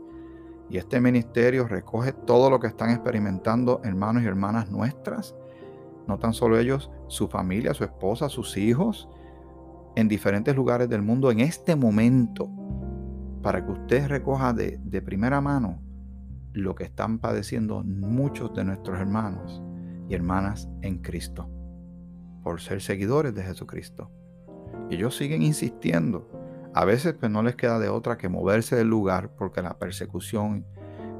Y 0.69 0.77
este 0.77 0.99
ministerio 0.99 1.69
recoge 1.69 2.11
todo 2.11 2.49
lo 2.49 2.59
que 2.59 2.67
están 2.67 2.89
experimentando 2.89 3.79
hermanos 3.85 4.23
y 4.23 4.25
hermanas 4.25 4.69
nuestras 4.69 5.35
no 6.07 6.19
tan 6.19 6.33
solo 6.33 6.59
ellos, 6.59 6.91
su 7.07 7.27
familia, 7.27 7.73
su 7.73 7.83
esposa, 7.83 8.29
sus 8.29 8.57
hijos, 8.57 9.07
en 9.95 10.07
diferentes 10.07 10.55
lugares 10.55 10.89
del 10.89 11.01
mundo 11.01 11.31
en 11.31 11.41
este 11.41 11.75
momento, 11.75 12.49
para 13.41 13.65
que 13.65 13.71
usted 13.71 14.07
recoja 14.07 14.53
de, 14.53 15.01
primera 15.03 15.41
mano 15.41 15.81
lo 16.53 16.75
que 16.75 16.83
están 16.83 17.19
padeciendo 17.19 17.83
muchos 17.83 18.53
de 18.53 18.63
nuestros 18.63 18.99
hermanos 18.99 19.61
y 20.09 20.13
hermanas 20.13 20.69
en 20.81 20.99
Cristo, 20.99 21.49
por 22.43 22.61
ser 22.61 22.81
seguidores 22.81 23.33
de 23.33 23.43
Jesucristo. 23.43 24.11
Y 24.89 24.95
ellos 24.95 25.15
siguen 25.15 25.41
insistiendo. 25.41 26.29
A 26.73 26.85
veces 26.85 27.13
pues 27.13 27.31
no 27.31 27.41
les 27.43 27.55
queda 27.55 27.79
de 27.79 27.89
otra 27.89 28.17
que 28.17 28.29
moverse 28.29 28.75
del 28.75 28.87
lugar 28.87 29.31
porque 29.35 29.61
la 29.61 29.77
persecución, 29.77 30.65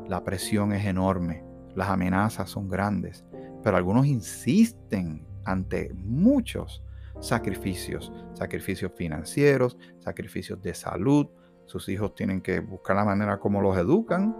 la 0.08 0.24
presión 0.24 0.74
es 0.74 0.86
enorme, 0.86 1.44
las 1.76 1.90
amenazas 1.90 2.50
son 2.50 2.70
grandes, 2.70 3.26
pero 3.64 3.78
algunos 3.78 4.06
insisten 4.06 5.26
ante 5.46 5.92
muchos 5.94 6.84
sacrificios, 7.20 8.12
sacrificios 8.34 8.92
financieros, 8.96 9.78
sacrificios 10.00 10.62
de 10.62 10.74
salud. 10.74 11.28
Sus 11.66 11.88
hijos 11.90 12.16
tienen 12.16 12.42
que 12.42 12.60
buscar 12.60 12.96
la 12.96 13.06
manera 13.06 13.40
como 13.40 13.62
los 13.62 13.78
educan, 13.78 14.36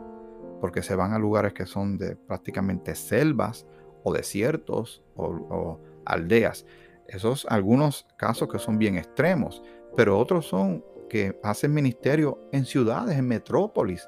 porque 0.60 0.84
se 0.84 0.96
van 0.96 1.14
a 1.14 1.20
lugares 1.20 1.54
que 1.54 1.66
son 1.66 1.98
de 1.98 2.16
prácticamente 2.16 2.96
selvas 2.96 3.66
o 4.04 4.14
desiertos 4.14 5.04
o, 5.16 5.80
aldeas. 6.06 6.66
Esos 7.08 7.46
algunos 7.50 8.08
casos 8.18 8.48
que 8.48 8.60
son 8.60 8.78
bien 8.78 8.98
extremos, 8.98 9.62
pero 9.96 10.18
otros 10.18 10.48
son 10.48 10.84
que 11.10 11.38
hacen 11.44 11.74
ministerio 11.74 12.40
en 12.52 12.66
ciudades, 12.66 13.18
en 13.18 13.28
metrópolis, 13.28 14.08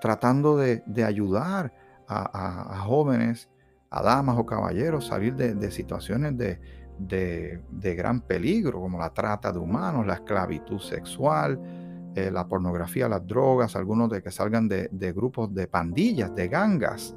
tratando 0.00 0.56
de, 0.56 0.82
ayudar 1.04 1.72
a, 2.06 2.82
jóvenes, 2.84 3.48
a 3.90 4.02
damas 4.02 4.36
o 4.38 4.46
caballeros 4.46 5.06
salir 5.06 5.34
de, 5.34 5.70
situaciones 5.70 6.36
de, 6.36 6.60
de, 6.98 7.94
gran 7.94 8.20
peligro, 8.20 8.80
como 8.80 8.98
la 8.98 9.12
trata 9.12 9.52
de 9.52 9.58
humanos, 9.58 10.06
la 10.06 10.14
esclavitud 10.14 10.80
sexual, 10.80 11.60
eh, 12.14 12.30
la 12.30 12.46
pornografía, 12.48 13.08
las 13.08 13.26
drogas, 13.26 13.76
algunos 13.76 14.10
de 14.10 14.22
que 14.22 14.30
salgan 14.30 14.68
de, 14.68 14.88
de 14.90 15.12
grupos 15.12 15.52
de 15.54 15.66
pandillas, 15.66 16.34
de 16.34 16.48
gangas. 16.48 17.16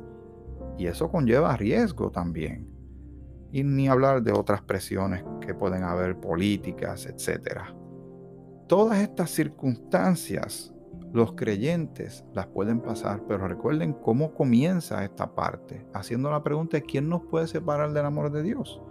Y 0.77 0.87
eso 0.87 1.09
conlleva 1.09 1.57
riesgo 1.57 2.11
también. 2.11 2.67
Y 3.51 3.63
ni 3.63 3.87
hablar 3.87 4.21
de 4.21 4.31
otras 4.31 4.61
presiones 4.61 5.23
que 5.41 5.55
pueden 5.55 5.83
haber, 5.83 6.19
políticas, 6.19 7.07
etc. 7.07 7.61
Todas 8.67 8.99
estas 8.99 9.31
circunstancias 9.31 10.73
los 11.13 11.33
creyentes 11.33 12.25
las 12.33 12.47
pueden 12.47 12.81
pasar, 12.81 13.23
pero 13.27 13.47
recuerden 13.47 13.93
cómo 13.93 14.33
comienza 14.33 15.03
esta 15.03 15.33
parte, 15.33 15.85
haciendo 15.93 16.29
la 16.29 16.43
pregunta 16.43 16.81
quién 16.81 17.09
nos 17.09 17.21
puede 17.25 17.47
separar 17.47 17.93
del 17.93 18.05
amor 18.05 18.31
de 18.31 18.43
Dios. 18.43 18.81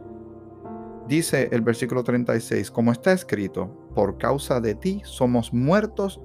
Dice 1.06 1.48
el 1.52 1.62
versículo 1.62 2.04
36, 2.04 2.70
como 2.70 2.92
está 2.92 3.12
escrito, 3.12 3.88
por 3.94 4.18
causa 4.18 4.60
de 4.60 4.74
ti 4.74 5.00
somos 5.04 5.52
muertos 5.54 6.20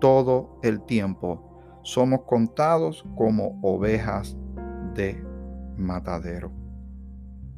todo 0.00 0.60
el 0.62 0.80
tiempo, 0.82 1.80
somos 1.82 2.20
contados 2.22 3.04
como 3.16 3.58
ovejas 3.62 4.36
de 4.94 5.24
matadero. 5.76 6.52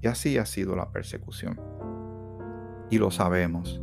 Y 0.00 0.06
así 0.06 0.38
ha 0.38 0.46
sido 0.46 0.74
la 0.76 0.90
persecución. 0.90 1.60
Y 2.88 2.98
lo 2.98 3.10
sabemos. 3.10 3.82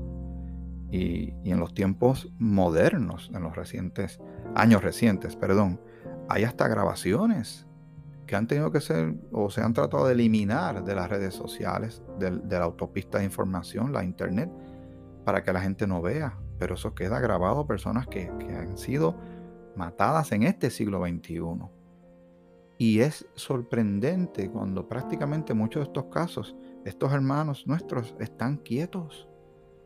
Y, 0.92 1.34
en 1.44 1.60
los 1.60 1.74
tiempos 1.74 2.32
modernos, 2.40 3.32
en 3.34 3.44
los 3.44 3.56
recientes, 3.56 4.20
años 4.56 4.84
recientes, 4.84 5.36
perdón, 5.36 5.82
hay 6.30 6.44
hasta 6.44 6.68
grabaciones 6.68 7.68
que 8.26 8.36
han 8.36 8.48
tenido 8.48 8.72
que 8.72 8.82
ser 8.82 9.16
o 9.32 9.50
se 9.50 9.62
han 9.62 9.74
tratado 9.74 10.06
de 10.08 10.14
eliminar 10.14 10.84
de 10.84 10.96
las 10.96 11.10
redes 11.10 11.34
sociales, 11.34 12.02
de, 12.20 12.32
la 12.32 12.64
autopista 12.64 13.20
de 13.20 13.26
información, 13.26 13.94
la 13.94 14.04
internet, 14.04 14.52
para 15.24 15.44
que 15.44 15.54
la 15.54 15.62
gente 15.62 15.88
no 15.88 16.02
vea. 16.02 16.38
Pero 16.60 16.76
eso 16.76 16.94
queda 16.94 17.20
grabado, 17.20 17.68
personas 17.68 18.08
que, 18.08 18.32
que 18.40 18.56
han 18.56 18.78
sido 18.78 19.16
matadas 19.76 20.32
en 20.32 20.44
este 20.44 20.70
siglo 20.70 21.06
XXI. 21.06 21.42
Y 22.78 23.00
es 23.00 23.28
sorprendente 23.36 24.50
cuando 24.52 24.88
prácticamente 24.88 25.54
muchos 25.54 25.82
de 25.82 25.88
estos 25.88 26.06
casos, 26.06 26.56
estos 26.86 27.12
hermanos 27.12 27.66
nuestros 27.66 28.16
están 28.20 28.58
quietos, 28.58 29.28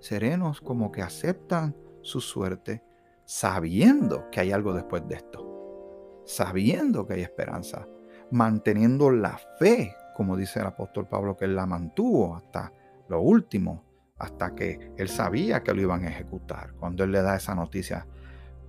serenos, 0.02 0.60
como 0.60 0.92
que 0.92 1.02
aceptan 1.02 1.76
su 2.02 2.20
suerte, 2.20 2.84
sabiendo 3.24 4.30
que 4.30 4.42
hay 4.42 4.52
algo 4.52 4.74
después 4.74 5.08
de 5.08 5.16
esto, 5.16 6.22
sabiendo 6.26 7.08
que 7.08 7.14
hay 7.14 7.22
esperanza, 7.22 7.88
manteniendo 8.32 9.12
la 9.12 9.40
fe, 9.60 9.96
como 10.16 10.36
dice 10.36 10.60
el 10.60 10.66
apóstol 10.66 11.08
Pablo, 11.08 11.38
que 11.38 11.46
él 11.46 11.56
la 11.56 11.66
mantuvo 11.66 12.36
hasta 12.36 12.74
lo 13.08 13.22
último, 13.22 13.86
hasta 14.18 14.54
que 14.54 14.92
él 14.98 15.08
sabía 15.08 15.64
que 15.64 15.74
lo 15.74 15.82
iban 15.82 16.04
a 16.04 16.10
ejecutar. 16.10 16.74
Cuando 16.74 17.04
él 17.04 17.12
le 17.12 17.22
da 17.22 17.36
esa 17.36 17.56
noticia 17.56 18.06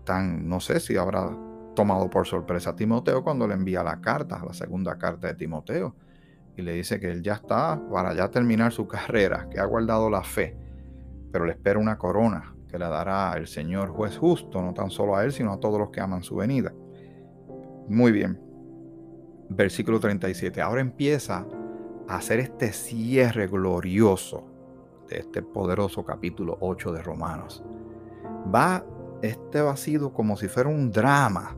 tan, 0.04 0.48
no 0.48 0.60
sé 0.60 0.80
si 0.80 0.96
habrá 0.96 1.30
tomado 1.74 2.10
por 2.10 2.26
sorpresa 2.26 2.70
a 2.70 2.76
Timoteo 2.76 3.22
cuando 3.24 3.46
le 3.46 3.54
envía 3.54 3.82
la 3.82 4.00
carta, 4.00 4.42
la 4.44 4.52
segunda 4.52 4.98
carta 4.98 5.28
de 5.28 5.34
Timoteo, 5.34 5.94
y 6.56 6.62
le 6.62 6.74
dice 6.74 7.00
que 7.00 7.10
él 7.10 7.22
ya 7.22 7.34
está 7.34 7.80
para 7.90 8.14
ya 8.14 8.30
terminar 8.30 8.72
su 8.72 8.86
carrera, 8.88 9.48
que 9.50 9.60
ha 9.60 9.64
guardado 9.64 10.10
la 10.10 10.22
fe, 10.22 10.56
pero 11.32 11.46
le 11.46 11.52
espera 11.52 11.80
una 11.80 11.96
corona 11.96 12.54
que 12.68 12.78
le 12.78 12.86
dará 12.86 13.34
el 13.36 13.46
Señor 13.46 13.88
juez 13.88 14.16
justo, 14.16 14.62
no 14.62 14.74
tan 14.74 14.90
solo 14.90 15.16
a 15.16 15.24
él, 15.24 15.32
sino 15.32 15.52
a 15.52 15.60
todos 15.60 15.78
los 15.78 15.90
que 15.90 16.00
aman 16.00 16.22
su 16.22 16.36
venida. 16.36 16.72
Muy 17.88 18.12
bien, 18.12 18.38
versículo 19.48 19.98
37. 19.98 20.60
Ahora 20.60 20.82
empieza 20.82 21.46
a 22.08 22.16
hacer 22.16 22.38
este 22.38 22.72
cierre 22.72 23.46
glorioso 23.46 24.44
de 25.08 25.18
este 25.18 25.42
poderoso 25.42 26.04
capítulo 26.04 26.58
8 26.60 26.92
de 26.92 27.02
Romanos. 27.02 27.64
Va 28.54 28.84
este 29.22 29.60
vacío 29.60 30.12
como 30.12 30.36
si 30.36 30.48
fuera 30.48 30.68
un 30.68 30.90
drama 30.90 31.56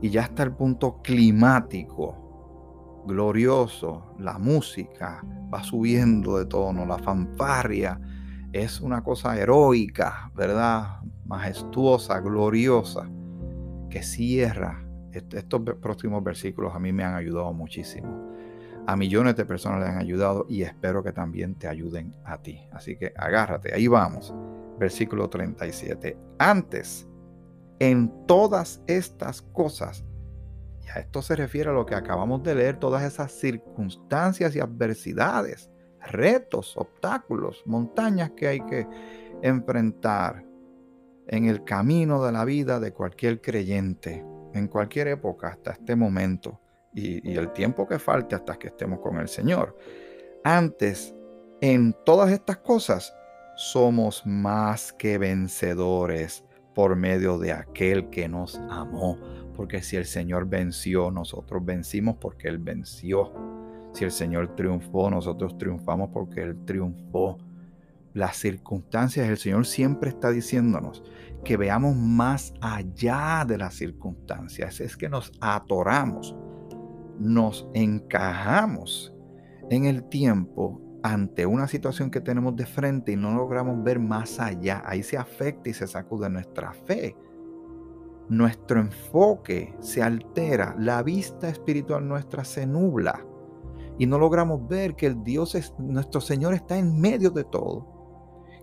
y 0.00 0.10
ya 0.10 0.22
está 0.22 0.42
el 0.42 0.52
punto 0.52 1.00
climático, 1.02 3.04
glorioso, 3.06 4.14
la 4.18 4.38
música 4.38 5.22
va 5.52 5.62
subiendo 5.62 6.38
de 6.38 6.46
tono, 6.46 6.86
la 6.86 6.98
fanfarria 6.98 8.00
es 8.52 8.80
una 8.80 9.02
cosa 9.02 9.38
heroica, 9.38 10.30
¿verdad? 10.34 11.00
Majestuosa, 11.26 12.20
gloriosa, 12.20 13.08
que 13.88 14.02
cierra 14.02 14.84
estos 15.12 15.62
próximos 15.80 16.22
versículos 16.22 16.74
a 16.74 16.78
mí 16.78 16.92
me 16.92 17.04
han 17.04 17.14
ayudado 17.14 17.52
muchísimo. 17.52 18.30
A 18.86 18.96
millones 18.96 19.36
de 19.36 19.44
personas 19.44 19.80
le 19.80 19.86
han 19.86 19.98
ayudado 19.98 20.46
y 20.48 20.62
espero 20.62 21.02
que 21.02 21.12
también 21.12 21.54
te 21.54 21.68
ayuden 21.68 22.14
a 22.24 22.38
ti. 22.38 22.60
Así 22.72 22.96
que 22.96 23.12
agárrate, 23.16 23.74
ahí 23.74 23.86
vamos. 23.86 24.34
Versículo 24.78 25.28
37. 25.28 26.16
Antes, 26.38 27.06
en 27.78 28.26
todas 28.26 28.82
estas 28.86 29.42
cosas, 29.42 30.04
y 30.84 30.88
a 30.88 31.00
esto 31.00 31.22
se 31.22 31.36
refiere 31.36 31.70
a 31.70 31.74
lo 31.74 31.86
que 31.86 31.94
acabamos 31.94 32.42
de 32.42 32.54
leer, 32.54 32.78
todas 32.78 33.02
esas 33.02 33.32
circunstancias 33.32 34.56
y 34.56 34.60
adversidades, 34.60 35.70
retos, 36.08 36.76
obstáculos, 36.76 37.62
montañas 37.66 38.32
que 38.32 38.48
hay 38.48 38.60
que 38.60 38.86
enfrentar 39.42 40.44
en 41.28 41.46
el 41.46 41.64
camino 41.64 42.24
de 42.24 42.32
la 42.32 42.44
vida 42.44 42.80
de 42.80 42.92
cualquier 42.92 43.40
creyente 43.40 44.24
en 44.54 44.68
cualquier 44.68 45.08
época 45.08 45.48
hasta 45.48 45.72
este 45.72 45.96
momento 45.96 46.60
y, 46.94 47.36
el 47.36 47.52
tiempo 47.52 47.86
que 47.86 47.98
falte 47.98 48.34
hasta 48.34 48.56
que 48.58 48.68
estemos 48.68 49.00
con 49.00 49.18
el 49.18 49.28
Señor. 49.28 49.76
Antes, 50.42 51.14
en 51.60 51.94
todas 52.04 52.32
estas 52.32 52.58
cosas, 52.58 53.14
somos 53.56 54.26
más 54.26 54.92
que 54.92 55.18
vencedores 55.18 56.44
por 56.74 56.96
medio 56.96 57.38
de 57.38 57.52
aquel 57.52 58.10
que 58.10 58.28
nos 58.28 58.56
amó. 58.70 59.18
Porque 59.54 59.82
si 59.82 59.96
el 59.96 60.06
Señor 60.06 60.46
venció, 60.46 61.10
nosotros 61.10 61.64
vencimos 61.64 62.16
porque 62.16 62.48
Él 62.48 62.58
venció. 62.58 63.32
Si 63.92 64.04
el 64.04 64.10
Señor 64.10 64.54
triunfó, 64.54 65.10
nosotros 65.10 65.58
triunfamos 65.58 66.10
porque 66.12 66.42
Él 66.42 66.64
triunfó. 66.64 67.38
Las 68.12 68.36
circunstancias, 68.36 69.28
el 69.28 69.36
Señor 69.36 69.66
siempre 69.66 70.10
está 70.10 70.30
diciéndonos 70.30 71.02
que 71.44 71.56
veamos 71.56 71.96
más 71.96 72.52
allá 72.60 73.44
de 73.46 73.56
las 73.56 73.74
circunstancias. 73.74 74.80
Es 74.80 74.96
que 74.96 75.08
nos 75.08 75.32
atoramos, 75.40 76.34
nos 77.18 77.68
encajamos 77.72 79.14
en 79.70 79.84
el 79.84 80.08
tiempo 80.08 80.80
ante 81.02 81.46
una 81.46 81.66
situación 81.68 82.10
que 82.10 82.20
tenemos 82.20 82.56
de 82.56 82.66
frente 82.66 83.12
y 83.12 83.16
no 83.16 83.32
logramos 83.32 83.82
ver 83.82 84.00
más 84.00 84.40
allá. 84.40 84.82
Ahí 84.84 85.02
se 85.02 85.16
afecta 85.16 85.70
y 85.70 85.74
se 85.74 85.86
sacude 85.86 86.28
nuestra 86.28 86.72
fe. 86.72 87.16
Nuestro 88.28 88.80
enfoque 88.80 89.74
se 89.80 90.02
altera, 90.02 90.74
la 90.78 91.02
vista 91.02 91.48
espiritual 91.48 92.06
nuestra 92.06 92.44
se 92.44 92.66
nubla 92.66 93.24
y 94.00 94.06
no 94.06 94.18
logramos 94.18 94.66
ver 94.66 94.96
que 94.96 95.04
el 95.04 95.22
Dios, 95.22 95.54
es, 95.54 95.74
nuestro 95.78 96.22
Señor 96.22 96.54
está 96.54 96.78
en 96.78 96.98
medio 96.98 97.30
de 97.30 97.44
todo, 97.44 97.86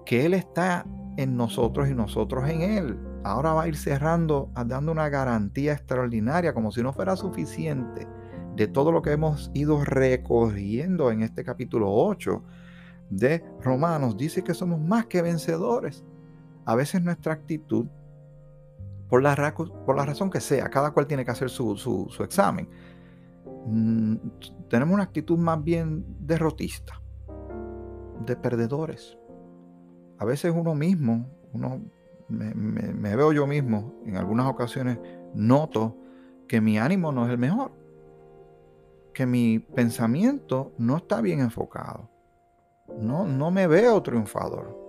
que 0.03 0.25
Él 0.25 0.33
está 0.33 0.83
en 1.15 1.37
nosotros 1.37 1.87
y 1.87 1.93
nosotros 1.93 2.49
en 2.49 2.63
Él. 2.63 2.99
Ahora 3.23 3.53
va 3.53 3.61
a 3.61 3.67
ir 3.67 3.77
cerrando, 3.77 4.49
dando 4.65 4.91
una 4.91 5.09
garantía 5.09 5.73
extraordinaria, 5.73 6.55
como 6.55 6.71
si 6.71 6.81
no 6.81 6.91
fuera 6.91 7.15
suficiente. 7.15 8.07
de 8.55 8.67
todo 8.67 8.91
lo 8.91 9.03
que 9.03 9.11
hemos 9.11 9.51
ido 9.53 9.85
recorriendo 9.85 11.11
en 11.11 11.21
este 11.21 11.43
capítulo 11.43 11.93
8 11.93 12.41
de 13.11 13.45
Romanos, 13.61 14.17
dice 14.17 14.43
que 14.43 14.55
somos 14.55 14.81
más 14.81 15.05
que 15.05 15.21
vencedores. 15.21 16.03
A 16.65 16.73
veces 16.73 17.03
nuestra 17.03 17.33
actitud, 17.33 17.85
por 19.07 19.21
la, 19.21 19.53
por 19.85 19.95
la 19.95 20.03
razón 20.03 20.31
que 20.31 20.41
sea, 20.41 20.67
cada 20.71 20.89
cual 20.89 21.05
tiene 21.05 21.23
que 21.23 21.29
hacer 21.29 21.51
su, 21.51 21.77
su 21.77 22.23
examen, 22.23 22.67
mm, 23.67 24.15
tenemos 24.69 24.93
una 24.93 25.03
actitud 25.03 25.37
más 25.37 25.63
bien 25.63 26.05
derrotista, 26.19 27.01
de 28.25 28.35
perdedores. 28.35 29.17
A 30.17 30.25
veces 30.25 30.53
uno 30.55 30.75
mismo, 30.75 31.29
uno 31.53 31.81
me, 32.27 33.15
veo 33.15 33.31
yo 33.31 33.47
mismo, 33.47 33.93
en 34.05 34.17
algunas 34.17 34.47
ocasiones 34.47 34.99
noto 35.33 35.95
que 36.47 36.61
mi 36.61 36.77
ánimo 36.77 37.11
no 37.11 37.25
es 37.25 37.31
el 37.31 37.37
mejor, 37.37 37.71
que 39.13 39.25
mi 39.25 39.59
pensamiento 39.59 40.73
no 40.77 40.97
está 40.97 41.21
bien 41.21 41.39
enfocado, 41.39 42.09
no, 42.99 43.25
no 43.25 43.51
me 43.51 43.67
veo 43.67 44.01
triunfador. 44.01 44.85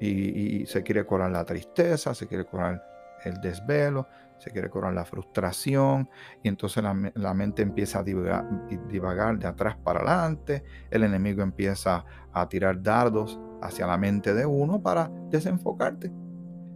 Y, 0.00 0.66
se 0.66 0.82
quiere 0.82 1.04
curar 1.04 1.30
la 1.30 1.44
tristeza, 1.44 2.12
se 2.12 2.26
quiere 2.26 2.44
curar 2.44 2.82
el 3.24 3.40
desvelo, 3.40 4.08
se 4.42 4.50
quiere 4.50 4.68
curar 4.68 4.92
la 4.92 5.04
frustración 5.04 6.10
y 6.42 6.48
entonces 6.48 6.82
la, 6.82 7.34
mente 7.34 7.62
empieza 7.62 8.00
a 8.00 8.02
divagar, 8.02 9.38
de 9.38 9.46
atrás 9.46 9.76
para 9.76 10.00
adelante, 10.00 10.64
el 10.90 11.04
enemigo 11.04 11.42
empieza 11.42 12.04
a 12.32 12.48
tirar 12.48 12.82
dardos 12.82 13.38
hacia 13.62 13.86
la 13.86 13.96
mente 13.96 14.34
de 14.34 14.44
uno 14.44 14.82
para 14.82 15.10
desenfocarte. 15.30 16.12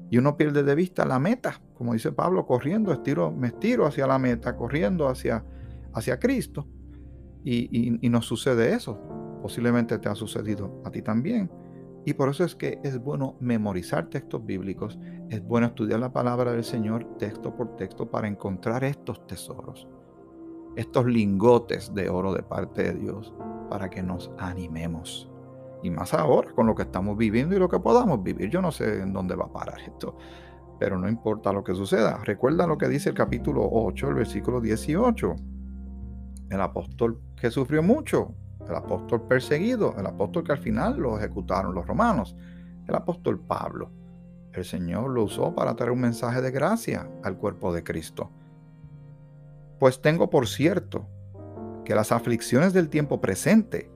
Y 0.09 0.19
uno 0.19 0.37
pierde 0.37 0.63
de 0.63 0.77
vista 0.77 1.05
la 1.05 1.19
meta, 1.19 1.61
como 1.75 1.93
dice 1.93 2.13
Pablo, 2.13 2.47
corriendo, 2.47 2.93
estiro, 2.93 3.33
me 3.33 3.49
estiro 3.49 3.85
hacia 3.87 4.07
la 4.07 4.21
meta, 4.21 4.55
corriendo 4.55 5.09
hacia, 5.09 5.45
hacia 5.93 6.21
Cristo. 6.21 6.69
Y, 7.43 7.99
y, 8.05 8.09
nos 8.09 8.27
sucede 8.27 8.73
eso. 8.75 9.01
Posiblemente 9.43 9.99
te 9.99 10.09
ha 10.09 10.15
sucedido 10.15 10.83
a 10.85 10.91
ti 10.91 11.03
también. 11.03 11.51
Y 12.07 12.15
por 12.15 12.29
eso 12.29 12.45
es 12.45 12.55
que 12.55 12.79
es 12.85 13.03
bueno 13.03 13.35
memorizar 13.41 14.09
textos 14.09 14.47
bíblicos, 14.47 14.97
es 15.29 15.43
bueno 15.43 15.67
estudiar 15.67 15.99
la 15.99 16.13
palabra 16.13 16.53
del 16.53 16.63
Señor 16.63 17.05
texto 17.19 17.53
por 17.57 17.75
texto 17.75 18.09
para 18.09 18.29
encontrar 18.29 18.85
estos 18.85 19.27
tesoros, 19.27 19.89
estos 20.77 21.05
lingotes 21.07 21.93
de 21.95 22.09
oro 22.09 22.33
de 22.33 22.45
parte 22.45 22.85
de 22.85 22.95
Dios, 23.01 23.35
para 23.69 23.91
que 23.91 24.05
nos 24.05 24.31
animemos. 24.39 25.29
Y 25.83 25.91
más 25.91 26.15
ahora 26.15 26.53
con 26.53 26.69
lo 26.69 26.77
que 26.77 26.85
estamos 26.85 27.19
viviendo 27.19 27.57
y 27.57 27.59
lo 27.59 27.69
que 27.69 27.81
podamos 27.81 28.23
vivir. 28.23 28.51
Yo 28.51 28.63
no 28.63 28.71
sé 28.71 29.03
en 29.03 29.13
dónde 29.13 29.35
va 29.35 29.47
a 29.47 29.53
parar 29.53 29.81
esto, 29.81 30.17
pero 30.79 31.01
no 31.01 31.09
importa 31.09 31.53
lo 31.53 31.65
que 31.65 31.75
suceda. 31.75 32.21
Recuerda 32.23 32.69
lo 32.69 32.79
que 32.79 32.89
dice 32.89 33.09
el 33.09 33.17
capítulo 33.17 33.69
8, 33.69 34.11
el 34.11 34.15
versículo 34.15 34.61
18. 34.61 35.35
El 36.51 36.61
apóstol 36.61 37.21
que 37.35 37.51
sufrió 37.51 37.83
mucho, 37.83 38.33
el 38.69 38.75
apóstol 38.75 39.23
perseguido, 39.23 39.95
el 39.99 40.07
apóstol 40.07 40.45
que 40.45 40.53
al 40.53 40.59
final 40.59 40.97
lo 40.97 41.19
ejecutaron 41.19 41.75
los 41.75 41.87
romanos, 41.87 42.37
el 42.87 42.95
apóstol 42.95 43.41
Pablo. 43.41 43.91
El 44.53 44.65
Señor 44.65 45.11
lo 45.11 45.25
usó 45.25 45.55
para 45.55 45.75
traer 45.77 45.93
un 45.93 46.01
mensaje 46.01 46.41
de 46.41 46.51
gracia 46.51 47.09
al 47.23 47.37
cuerpo 47.37 47.73
de 47.73 47.85
Cristo. 47.85 48.31
Pues 49.79 50.01
tengo 50.01 50.31
por 50.31 50.49
cierto 50.49 51.07
que 51.85 51.95
las 51.95 52.11
aflicciones 52.11 52.73
del 52.73 52.89
tiempo 52.89 53.21
presente 53.21 53.91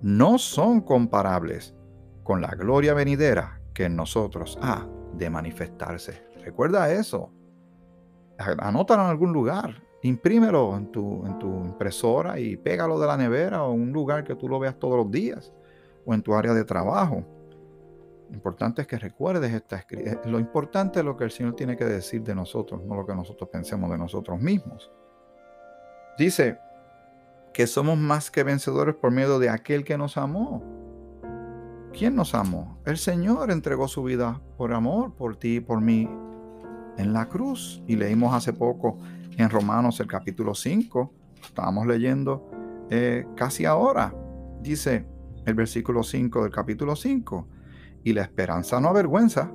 no 0.00 0.38
son 0.38 0.80
comparables 0.80 1.74
con 2.22 2.40
la 2.40 2.54
gloria 2.54 2.94
venidera 2.94 3.60
que 3.74 3.86
en 3.86 3.96
nosotros 3.96 4.58
ha 4.62 4.86
de 5.14 5.30
manifestarse. 5.30 6.22
Recuerda 6.44 6.92
eso. 6.92 7.32
Anótalo 8.38 9.02
en 9.02 9.10
algún 9.10 9.32
lugar. 9.32 9.82
Imprímelo 10.02 10.76
en 10.76 10.92
tu, 10.92 11.26
en 11.26 11.38
tu 11.38 11.48
impresora 11.64 12.38
y 12.38 12.56
pégalo 12.56 12.98
de 12.98 13.06
la 13.06 13.16
nevera 13.16 13.64
o 13.64 13.72
un 13.72 13.92
lugar 13.92 14.24
que 14.24 14.36
tú 14.36 14.48
lo 14.48 14.58
veas 14.58 14.78
todos 14.78 14.96
los 14.96 15.10
días 15.10 15.52
o 16.04 16.14
en 16.14 16.22
tu 16.22 16.34
área 16.34 16.54
de 16.54 16.64
trabajo. 16.64 17.24
Lo 18.28 18.34
importante 18.34 18.82
es 18.82 18.86
que 18.86 18.98
recuerdes 18.98 19.52
esta 19.52 19.84
eh, 19.90 20.18
Lo 20.26 20.38
importante 20.38 21.00
es 21.00 21.04
lo 21.04 21.16
que 21.16 21.24
el 21.24 21.30
Señor 21.30 21.54
tiene 21.54 21.76
que 21.76 21.84
decir 21.84 22.22
de 22.22 22.34
nosotros, 22.34 22.84
no 22.84 22.94
lo 22.94 23.06
que 23.06 23.14
nosotros 23.14 23.48
pensemos 23.50 23.90
de 23.90 23.98
nosotros 23.98 24.40
mismos. 24.40 24.90
Dice, 26.18 26.58
que 27.58 27.66
somos 27.66 27.98
más 27.98 28.30
que 28.30 28.44
vencedores 28.44 28.94
por 28.94 29.10
medio 29.10 29.40
de 29.40 29.48
aquel 29.48 29.82
que 29.82 29.98
nos 29.98 30.16
amó. 30.16 30.62
¿Quién 31.92 32.14
nos 32.14 32.32
amó? 32.32 32.78
El 32.84 32.98
Señor 32.98 33.50
entregó 33.50 33.88
su 33.88 34.04
vida 34.04 34.40
por 34.56 34.72
amor, 34.72 35.14
por 35.14 35.36
ti 35.36 35.56
y 35.56 35.60
por 35.60 35.80
mí 35.80 36.08
en 36.98 37.12
la 37.12 37.28
cruz. 37.28 37.82
Y 37.88 37.96
leímos 37.96 38.32
hace 38.32 38.52
poco 38.52 38.98
en 39.38 39.50
Romanos 39.50 40.00
el 40.00 40.08
capítulo 40.08 40.52
5, 40.52 41.12
estábamos 41.44 41.86
leyendo 41.86 42.50
eh, 42.90 43.24
casi 43.36 43.64
ahora, 43.64 44.12
dice 44.60 45.06
el 45.46 45.54
versículo 45.54 46.02
5 46.02 46.42
del 46.42 46.50
capítulo 46.50 46.96
5, 46.96 47.46
y 48.02 48.12
la 48.14 48.22
esperanza 48.22 48.80
no 48.80 48.88
avergüenza, 48.88 49.52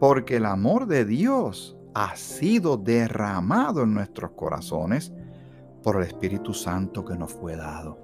porque 0.00 0.36
el 0.36 0.46
amor 0.46 0.86
de 0.86 1.04
Dios 1.04 1.76
ha 1.94 2.16
sido 2.16 2.78
derramado 2.78 3.82
en 3.82 3.92
nuestros 3.92 4.30
corazones 4.32 5.12
por 5.82 5.96
el 5.96 6.04
Espíritu 6.04 6.54
Santo 6.54 7.04
que 7.04 7.16
nos 7.16 7.34
fue 7.34 7.56
dado. 7.56 7.98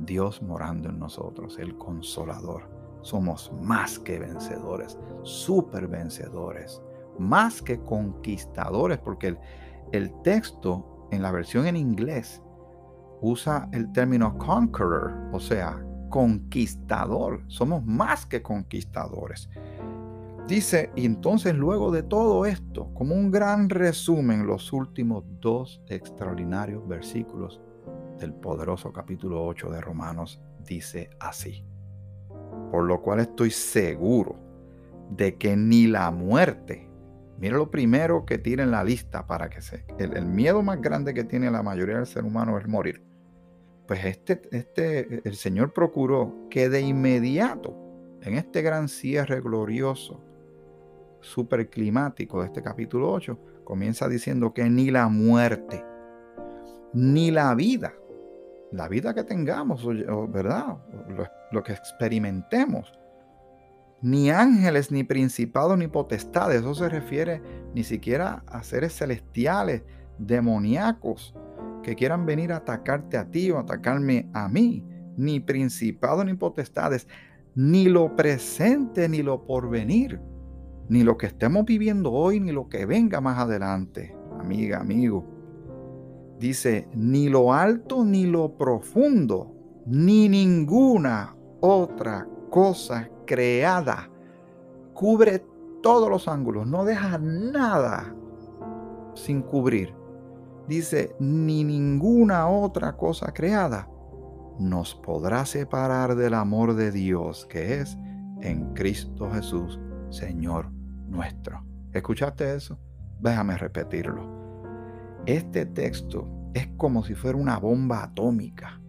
Dios 0.00 0.42
morando 0.42 0.88
en 0.88 0.98
nosotros, 0.98 1.58
el 1.60 1.78
consolador. 1.78 2.68
Somos 3.02 3.52
más 3.62 4.00
que 4.00 4.18
vencedores, 4.18 4.98
super 5.22 5.86
vencedores, 5.86 6.82
más 7.20 7.62
que 7.62 7.78
conquistadores, 7.78 8.98
porque 8.98 9.28
el, 9.28 9.38
el 9.92 10.12
texto 10.22 11.08
en 11.10 11.22
la 11.22 11.30
versión 11.30 11.66
en 11.66 11.76
inglés 11.76 12.42
usa 13.20 13.68
el 13.72 13.92
término 13.92 14.36
conqueror, 14.38 15.12
o 15.32 15.40
sea, 15.40 15.82
conquistador. 16.10 17.42
Somos 17.48 17.84
más 17.84 18.26
que 18.26 18.42
conquistadores. 18.42 19.48
Dice, 20.46 20.90
y 20.94 21.06
entonces 21.06 21.54
luego 21.54 21.90
de 21.90 22.04
todo 22.04 22.46
esto, 22.46 22.92
como 22.94 23.14
un 23.16 23.32
gran 23.32 23.68
resumen, 23.68 24.46
los 24.46 24.72
últimos 24.72 25.24
dos 25.40 25.82
extraordinarios 25.88 26.86
versículos 26.86 27.60
del 28.20 28.32
poderoso 28.32 28.92
capítulo 28.92 29.44
8 29.44 29.70
de 29.70 29.80
Romanos, 29.80 30.40
dice 30.64 31.10
así. 31.18 31.64
Por 32.70 32.84
lo 32.84 33.02
cual 33.02 33.20
estoy 33.20 33.50
seguro 33.50 34.36
de 35.10 35.36
que 35.36 35.56
ni 35.56 35.88
la 35.88 36.12
muerte, 36.12 36.85
mira 37.38 37.56
lo 37.56 37.70
primero 37.70 38.24
que 38.24 38.38
tiene 38.38 38.62
en 38.62 38.70
la 38.70 38.84
lista 38.84 39.26
para 39.26 39.48
que 39.48 39.60
se... 39.60 39.84
El, 39.98 40.26
miedo 40.26 40.62
más 40.62 40.80
grande 40.80 41.14
que 41.14 41.24
tiene 41.24 41.50
la 41.50 41.62
mayoría 41.62 41.96
del 41.96 42.06
ser 42.06 42.24
humano 42.24 42.58
es 42.58 42.66
morir. 42.66 43.02
Pues 43.86 44.04
este, 44.04 44.42
este, 44.50 45.26
el 45.28 45.36
Señor 45.36 45.72
procuró 45.72 46.48
que 46.50 46.68
de 46.68 46.80
inmediato, 46.80 47.76
en 48.22 48.34
este 48.34 48.62
gran 48.62 48.88
cierre 48.88 49.40
glorioso, 49.40 50.22
superclimático 51.20 52.40
de 52.40 52.46
este 52.46 52.62
capítulo 52.62 53.12
8, 53.12 53.38
comienza 53.64 54.08
diciendo 54.08 54.52
que 54.54 54.68
ni 54.70 54.90
la 54.90 55.08
muerte, 55.08 55.84
ni 56.92 57.30
la 57.30 57.54
vida, 57.54 57.94
la 58.72 58.88
vida 58.88 59.14
que 59.14 59.24
tengamos, 59.24 59.86
¿verdad? 60.30 60.78
Lo, 61.52 61.62
que 61.62 61.72
experimentemos, 61.72 62.92
ni 64.02 64.30
ángeles, 64.30 64.90
ni 64.90 65.04
principados, 65.04 65.78
ni 65.78 65.88
potestades, 65.88 66.60
eso 66.60 66.74
se 66.74 66.88
refiere 66.88 67.42
ni 67.74 67.82
siquiera 67.84 68.44
a 68.46 68.62
seres 68.62 68.96
celestiales, 68.96 69.82
demoníacos, 70.18 71.34
que 71.82 71.94
quieran 71.94 72.26
venir 72.26 72.52
a 72.52 72.56
atacarte 72.56 73.16
a 73.16 73.30
ti 73.30 73.50
o 73.50 73.58
atacarme 73.58 74.28
a 74.32 74.48
mí, 74.48 74.84
ni 75.16 75.40
principados, 75.40 76.24
ni 76.24 76.34
potestades, 76.34 77.06
ni 77.54 77.86
lo 77.86 78.16
presente, 78.16 79.08
ni 79.08 79.22
lo 79.22 79.46
porvenir. 79.46 80.20
Ni 80.88 81.02
lo 81.02 81.16
que 81.16 81.26
estemos 81.26 81.64
viviendo 81.64 82.12
hoy, 82.12 82.38
ni 82.38 82.52
lo 82.52 82.68
que 82.68 82.86
venga 82.86 83.20
más 83.20 83.38
adelante, 83.38 84.14
amiga, 84.38 84.78
amigo. 84.78 85.26
Dice, 86.38 86.88
ni 86.94 87.28
lo 87.28 87.52
alto, 87.52 88.04
ni 88.04 88.26
lo 88.26 88.56
profundo, 88.56 89.52
ni 89.86 90.28
ninguna 90.28 91.34
otra 91.60 92.28
cosa 92.50 93.10
creada. 93.26 94.08
Cubre 94.94 95.44
todos 95.82 96.08
los 96.08 96.28
ángulos, 96.28 96.66
no 96.66 96.84
deja 96.84 97.18
nada 97.18 98.14
sin 99.14 99.42
cubrir. 99.42 99.94
Dice, 100.66 101.14
ni 101.20 101.62
ninguna 101.64 102.48
otra 102.48 102.96
cosa 102.96 103.32
creada 103.32 103.88
nos 104.58 104.94
podrá 104.94 105.44
separar 105.44 106.16
del 106.16 106.34
amor 106.34 106.74
de 106.74 106.90
Dios 106.90 107.46
que 107.46 107.80
es 107.80 107.96
en 108.40 108.72
Cristo 108.74 109.30
Jesús, 109.30 109.78
Señor 110.10 110.70
nuestro. 111.08 111.64
¿Escuchaste 111.92 112.54
eso? 112.54 112.78
Déjame 113.20 113.56
repetirlo. 113.56 114.28
Este 115.26 115.66
texto 115.66 116.28
es 116.54 116.68
como 116.76 117.04
si 117.04 117.14
fuera 117.14 117.38
una 117.38 117.58
bomba 117.58 118.02
atómica 118.02 118.80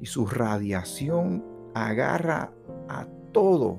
y 0.00 0.06
su 0.06 0.26
radiación 0.26 1.44
agarra 1.74 2.52
a 2.88 3.06
todo, 3.32 3.78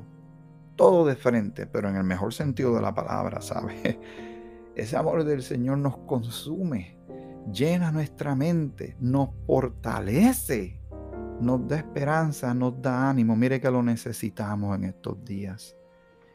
todo 0.76 1.06
de 1.06 1.16
frente, 1.16 1.66
pero 1.68 1.90
en 1.90 1.96
el 1.96 2.04
mejor 2.04 2.34
sentido 2.34 2.76
de 2.76 2.82
la 2.82 2.94
palabra, 2.94 3.42
¿sabe? 3.42 4.00
Ese 4.76 4.98
amor 4.98 5.24
del 5.24 5.44
Señor 5.44 5.78
nos 5.78 5.98
consume 5.98 6.98
llena 7.52 7.92
nuestra 7.92 8.36
mente, 8.36 8.96
nos 9.00 9.30
fortalece, 9.46 10.80
nos 11.40 11.68
da 11.68 11.78
esperanza, 11.78 12.54
nos 12.54 12.82
da 12.82 13.10
ánimo. 13.10 13.36
Mire 13.36 13.60
que 13.60 13.70
lo 13.70 13.84
necesitamos 13.84 14.76
en 14.76 14.86
estos 14.86 15.24
días. 15.26 15.76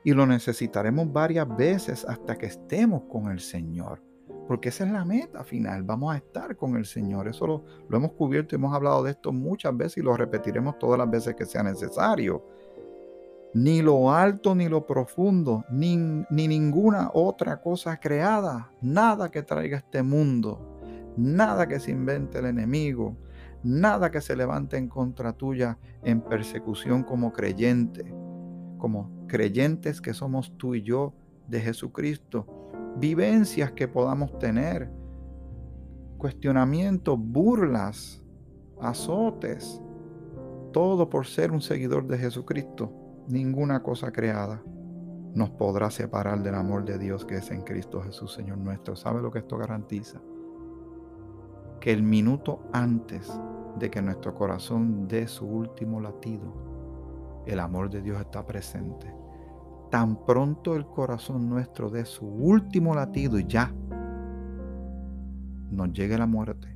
Y 0.04 0.12
lo 0.12 0.26
necesitaremos 0.26 1.12
varias 1.12 1.48
veces 1.56 2.04
hasta 2.04 2.36
que 2.36 2.46
estemos 2.46 3.02
con 3.10 3.30
el 3.30 3.40
Señor. 3.40 4.02
Porque 4.46 4.70
esa 4.70 4.84
es 4.84 4.92
la 4.92 5.04
meta 5.04 5.44
final. 5.44 5.82
Vamos 5.82 6.14
a 6.14 6.18
estar 6.18 6.56
con 6.56 6.76
el 6.76 6.86
Señor. 6.86 7.28
Eso 7.28 7.46
lo, 7.46 7.64
lo 7.88 7.96
hemos 7.96 8.12
cubierto 8.12 8.54
y 8.54 8.56
hemos 8.56 8.74
hablado 8.74 9.02
de 9.02 9.10
esto 9.10 9.32
muchas 9.32 9.76
veces 9.76 9.98
y 9.98 10.02
lo 10.02 10.16
repetiremos 10.16 10.78
todas 10.78 10.98
las 10.98 11.10
veces 11.10 11.34
que 11.34 11.44
sea 11.44 11.62
necesario 11.62 12.42
ni 13.54 13.82
lo 13.82 14.12
alto 14.12 14.54
ni 14.54 14.68
lo 14.68 14.86
profundo, 14.86 15.64
ni, 15.70 15.96
ni, 16.30 16.48
ninguna 16.48 17.10
otra 17.14 17.60
cosa 17.60 17.98
creada, 17.98 18.70
nada 18.82 19.30
que 19.30 19.42
traiga 19.42 19.78
este 19.78 20.02
mundo, 20.02 20.78
nada 21.16 21.66
que 21.66 21.80
se 21.80 21.90
invente 21.90 22.38
el 22.38 22.46
enemigo, 22.46 23.16
nada 23.62 24.10
que 24.10 24.20
se 24.20 24.36
levante 24.36 24.76
en 24.76 24.88
contra 24.88 25.32
tuya 25.32 25.78
en 26.04 26.20
persecución 26.20 27.02
como 27.02 27.32
creyente, 27.32 28.12
como 28.76 29.10
creyentes 29.26 30.00
que 30.00 30.14
somos 30.14 30.56
tú 30.56 30.74
y 30.74 30.82
yo 30.82 31.14
de 31.48 31.60
Jesucristo, 31.60 32.46
vivencias 32.98 33.72
que 33.72 33.88
podamos 33.88 34.38
tener, 34.38 34.90
cuestionamientos, 36.18 37.18
burlas, 37.18 38.22
azotes, 38.80 39.80
todo 40.72 41.08
por 41.08 41.26
ser 41.26 41.50
un 41.50 41.62
seguidor 41.62 42.06
de 42.06 42.18
Jesucristo 42.18 43.07
ninguna 43.28 43.82
cosa 43.82 44.10
creada 44.10 44.62
nos 45.34 45.50
podrá 45.50 45.90
separar 45.90 46.42
del 46.42 46.54
amor 46.54 46.84
de 46.84 46.98
Dios 46.98 47.24
que 47.24 47.36
es 47.36 47.50
en 47.50 47.62
Cristo 47.62 48.02
Jesús, 48.02 48.32
Señor 48.32 48.58
nuestro. 48.58 48.96
¿Sabe 48.96 49.20
lo 49.22 49.30
que 49.30 49.40
esto 49.40 49.58
garantiza? 49.58 50.20
Que 51.80 51.92
el 51.92 52.02
minuto 52.02 52.62
antes 52.72 53.30
de 53.78 53.90
que 53.90 54.02
nuestro 54.02 54.34
corazón 54.34 55.06
dé 55.06 55.28
su 55.28 55.46
último 55.46 56.00
latido, 56.00 56.52
el 57.46 57.60
amor 57.60 57.90
de 57.90 58.02
Dios 58.02 58.20
está 58.20 58.44
presente. 58.44 59.14
Tan 59.90 60.24
pronto 60.24 60.74
el 60.74 60.86
corazón 60.86 61.48
nuestro 61.48 61.88
dé 61.88 62.04
su 62.04 62.26
último 62.26 62.94
latido 62.94 63.38
y 63.38 63.46
ya 63.46 63.72
nos 65.70 65.92
llegue 65.92 66.18
la 66.18 66.26
muerte. 66.26 66.74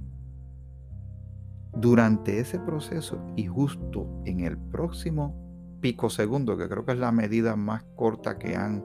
Durante 1.75 2.39
ese 2.39 2.59
proceso 2.59 3.19
y 3.35 3.47
justo 3.47 4.07
en 4.25 4.41
el 4.41 4.59
próximo 4.59 5.43
pico 5.83 6.09
segundo, 6.09 6.57
que 6.57 6.69
creo 6.69 6.87
que 6.87 6.93
es 6.93 6.99
la 6.99 7.13
medida 7.13 7.57
más 7.57 7.83
corta 7.97 8.39
que 8.39 8.57
han 8.57 8.83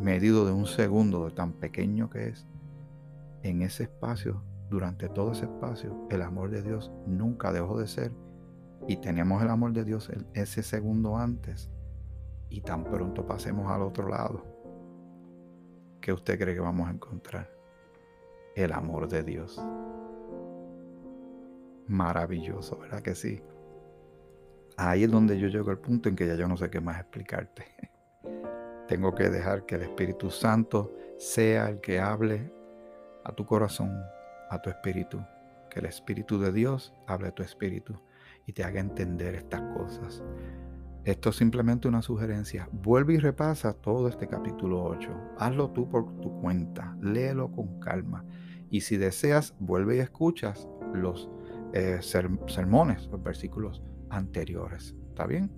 medido 0.00 0.46
de 0.46 0.52
un 0.52 0.66
segundo, 0.66 1.26
de 1.26 1.32
tan 1.32 1.52
pequeño 1.52 2.08
que 2.08 2.30
es, 2.30 2.46
en 3.42 3.62
ese 3.62 3.84
espacio, 3.84 4.42
durante 4.70 5.08
todo 5.08 5.32
ese 5.32 5.44
espacio, 5.44 6.08
el 6.10 6.22
amor 6.22 6.50
de 6.50 6.62
Dios 6.62 6.90
nunca 7.06 7.52
dejó 7.52 7.78
de 7.78 7.86
ser. 7.86 8.12
Y 8.88 8.96
teníamos 8.96 9.42
el 9.42 9.50
amor 9.50 9.72
de 9.72 9.84
Dios 9.84 10.10
ese 10.32 10.62
segundo 10.62 11.18
antes. 11.18 11.70
Y 12.48 12.62
tan 12.62 12.84
pronto 12.84 13.26
pasemos 13.26 13.70
al 13.70 13.82
otro 13.82 14.08
lado, 14.08 14.44
¿qué 16.00 16.12
usted 16.12 16.38
cree 16.38 16.54
que 16.54 16.60
vamos 16.60 16.88
a 16.88 16.92
encontrar? 16.92 17.50
El 18.56 18.72
amor 18.72 19.08
de 19.08 19.22
Dios. 19.22 19.62
Maravilloso, 21.86 22.78
¿verdad 22.78 23.02
que 23.02 23.14
sí? 23.14 23.42
Ahí 24.88 25.04
es 25.04 25.10
donde 25.10 25.38
yo 25.38 25.48
llego 25.48 25.70
al 25.70 25.78
punto 25.78 26.08
en 26.08 26.16
que 26.16 26.26
ya 26.26 26.34
yo 26.36 26.48
no 26.48 26.56
sé 26.56 26.70
qué 26.70 26.80
más 26.80 26.98
explicarte. 26.98 27.64
Tengo 28.88 29.14
que 29.14 29.28
dejar 29.28 29.66
que 29.66 29.74
el 29.74 29.82
Espíritu 29.82 30.30
Santo 30.30 30.92
sea 31.18 31.68
el 31.68 31.80
que 31.80 32.00
hable 32.00 32.50
a 33.24 33.32
tu 33.32 33.44
corazón, 33.44 33.92
a 34.48 34.60
tu 34.60 34.70
espíritu. 34.70 35.20
Que 35.68 35.80
el 35.80 35.86
Espíritu 35.86 36.40
de 36.40 36.50
Dios 36.50 36.92
hable 37.06 37.28
a 37.28 37.30
tu 37.32 37.42
espíritu 37.42 38.00
y 38.46 38.52
te 38.52 38.64
haga 38.64 38.80
entender 38.80 39.34
estas 39.34 39.60
cosas. 39.76 40.24
Esto 41.04 41.30
es 41.30 41.36
simplemente 41.36 41.86
una 41.86 42.02
sugerencia. 42.02 42.68
Vuelve 42.72 43.14
y 43.14 43.18
repasa 43.18 43.74
todo 43.74 44.08
este 44.08 44.26
capítulo 44.26 44.82
8. 44.82 45.10
Hazlo 45.38 45.70
tú 45.70 45.88
por 45.88 46.20
tu 46.20 46.40
cuenta. 46.40 46.96
Léelo 47.00 47.52
con 47.52 47.78
calma. 47.80 48.24
Y 48.70 48.80
si 48.80 48.96
deseas, 48.96 49.54
vuelve 49.60 49.96
y 49.96 50.00
escuchas 50.00 50.68
los 50.92 51.30
eh, 51.72 52.00
sermones, 52.02 53.06
los 53.06 53.22
versículos 53.22 53.82
anteriores. 54.10 54.94
¿Está 55.08 55.26
bien? 55.26 55.50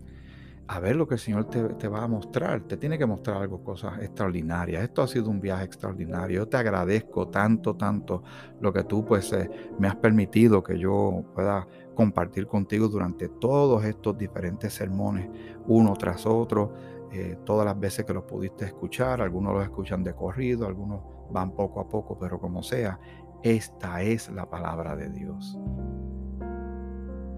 A 0.69 0.81
ver 0.81 0.97
lo 0.97 1.07
que 1.07 1.15
el 1.15 1.21
Señor 1.21 1.47
te, 1.51 1.89
va 1.89 2.05
a 2.05 2.09
mostrar. 2.09 2.63
Te 2.63 2.77
tiene 2.77 2.97
que 2.97 3.05
mostrar 3.05 3.43
algo, 3.43 3.63
cosas 3.63 4.01
extraordinarias. 4.01 4.85
Esto 4.85 5.03
ha 5.03 5.09
sido 5.09 5.29
un 5.29 5.41
viaje 5.41 5.65
extraordinario. 5.65 6.43
Yo 6.43 6.49
te 6.49 6.57
agradezco 6.57 7.29
tanto, 7.29 7.77
tanto 7.77 8.23
lo 8.61 8.73
que 8.73 8.85
tú 8.85 9.05
pues 9.05 9.33
eh, 9.33 9.51
me 9.79 9.89
has 9.89 9.97
permitido 9.97 10.63
que 10.63 10.79
yo 10.79 11.25
pueda 11.35 11.67
compartir 11.95 12.47
contigo 12.47 12.89
durante 12.89 13.29
todos 13.29 13.85
estos 13.85 14.17
diferentes 14.17 14.73
sermones, 14.73 15.29
uno 15.67 15.95
tras 15.95 16.25
otro, 16.27 16.73
eh, 17.13 17.37
todas 17.45 17.67
las 17.67 17.79
veces 17.79 18.07
que 18.07 18.15
los 18.15 18.25
pudiste 18.25 18.65
escuchar. 18.65 19.21
Algunos 19.21 19.53
los 19.53 19.65
escuchan 19.65 20.03
de 20.03 20.15
corrido, 20.15 20.67
algunos 20.67 21.03
van 21.31 21.51
poco 21.55 21.81
a 21.81 21.89
poco, 21.89 22.17
pero 22.19 22.39
como 22.39 22.63
sea, 22.63 22.99
esta 23.43 24.03
es 24.03 24.31
la 24.31 24.49
palabra 24.49 24.95
de 24.97 25.11
Dios. 25.11 25.59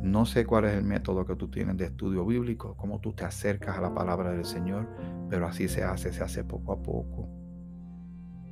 No 0.04 0.26
sé 0.26 0.44
cuál 0.44 0.66
es 0.66 0.74
el 0.74 0.84
método 0.84 1.24
que 1.24 1.34
tú 1.34 1.48
tienes 1.48 1.78
de 1.78 1.86
estudio 1.86 2.26
bíblico, 2.26 2.76
cómo 2.76 3.00
tú 3.00 3.14
te 3.14 3.24
acercas 3.24 3.78
a 3.78 3.80
la 3.80 3.94
palabra 3.94 4.32
del 4.32 4.44
Señor, 4.44 4.86
pero 5.30 5.46
así 5.46 5.66
se 5.66 5.82
hace, 5.82 6.12
se 6.12 6.22
hace 6.22 6.44
poco 6.44 6.74
a 6.74 6.82
poco. 6.82 7.26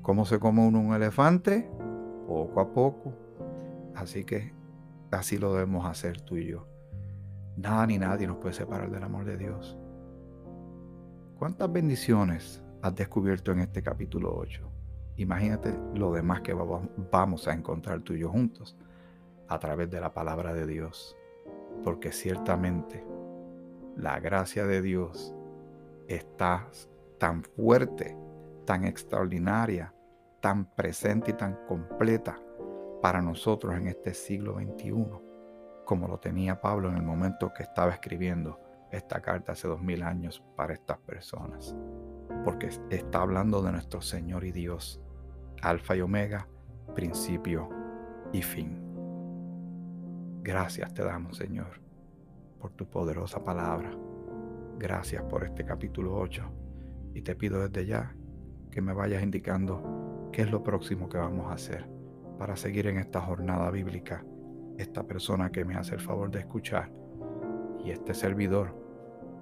¿Cómo 0.00 0.24
se 0.24 0.38
come 0.38 0.66
uno 0.66 0.80
un 0.80 0.94
elefante? 0.94 1.70
Poco 2.26 2.58
a 2.58 2.72
poco. 2.72 3.12
Así 3.94 4.24
que 4.24 4.54
así 5.10 5.36
lo 5.36 5.52
debemos 5.52 5.84
hacer 5.84 6.22
tú 6.22 6.38
y 6.38 6.46
yo. 6.46 6.66
Nada 7.58 7.86
ni 7.86 7.98
nadie 7.98 8.26
nos 8.26 8.38
puede 8.38 8.54
separar 8.54 8.90
del 8.90 9.02
amor 9.02 9.26
de 9.26 9.36
Dios. 9.36 9.76
¿Cuántas 11.38 11.70
bendiciones 11.70 12.64
has 12.80 12.94
descubierto 12.94 13.52
en 13.52 13.58
este 13.58 13.82
capítulo 13.82 14.34
8? 14.34 14.70
Imagínate 15.18 15.78
lo 15.94 16.14
demás 16.14 16.40
que 16.40 16.54
vamos 16.54 17.46
a 17.46 17.52
encontrar 17.52 18.00
tú 18.00 18.14
y 18.14 18.20
yo 18.20 18.30
juntos 18.30 18.74
a 19.48 19.58
través 19.58 19.90
de 19.90 20.00
la 20.00 20.14
palabra 20.14 20.54
de 20.54 20.66
Dios 20.66 21.14
porque 21.82 22.12
ciertamente 22.12 23.04
la 23.96 24.18
gracia 24.20 24.66
de 24.66 24.82
Dios 24.82 25.34
está 26.08 26.68
tan 27.18 27.44
fuerte, 27.44 28.16
tan 28.64 28.84
extraordinaria, 28.84 29.94
tan 30.40 30.64
presente 30.74 31.32
y 31.32 31.34
tan 31.34 31.58
completa 31.66 32.38
para 33.00 33.20
nosotros 33.20 33.76
en 33.76 33.88
este 33.88 34.14
siglo 34.14 34.54
XXI, 34.54 35.06
como 35.84 36.08
lo 36.08 36.18
tenía 36.18 36.60
Pablo 36.60 36.88
en 36.88 36.96
el 36.96 37.02
momento 37.02 37.52
que 37.54 37.62
estaba 37.62 37.92
escribiendo 37.92 38.60
esta 38.90 39.20
carta 39.20 39.52
hace 39.52 39.68
dos 39.68 39.80
mil 39.80 40.02
años 40.02 40.42
para 40.56 40.74
estas 40.74 40.98
personas. 40.98 41.74
Porque 42.44 42.70
está 42.90 43.22
hablando 43.22 43.62
de 43.62 43.72
nuestro 43.72 44.00
Señor 44.00 44.44
y 44.44 44.52
Dios, 44.52 45.00
Alfa 45.62 45.96
y 45.96 46.00
Omega, 46.00 46.48
principio 46.94 47.68
y 48.32 48.42
fin. 48.42 48.91
Gracias 50.44 50.92
te 50.92 51.04
damos, 51.04 51.36
Señor, 51.36 51.80
por 52.58 52.72
tu 52.72 52.90
poderosa 52.90 53.44
palabra. 53.44 53.96
Gracias 54.76 55.22
por 55.22 55.44
este 55.44 55.64
capítulo 55.64 56.16
8. 56.16 56.42
Y 57.14 57.22
te 57.22 57.36
pido 57.36 57.60
desde 57.60 57.86
ya 57.86 58.12
que 58.68 58.80
me 58.80 58.92
vayas 58.92 59.22
indicando 59.22 60.28
qué 60.32 60.42
es 60.42 60.50
lo 60.50 60.64
próximo 60.64 61.08
que 61.08 61.16
vamos 61.16 61.46
a 61.48 61.54
hacer 61.54 61.88
para 62.40 62.56
seguir 62.56 62.88
en 62.88 62.98
esta 62.98 63.20
jornada 63.20 63.70
bíblica. 63.70 64.24
Esta 64.78 65.04
persona 65.04 65.52
que 65.52 65.64
me 65.64 65.76
hace 65.76 65.94
el 65.94 66.00
favor 66.00 66.28
de 66.28 66.40
escuchar 66.40 66.90
y 67.84 67.92
este 67.92 68.12
servidor 68.12 68.74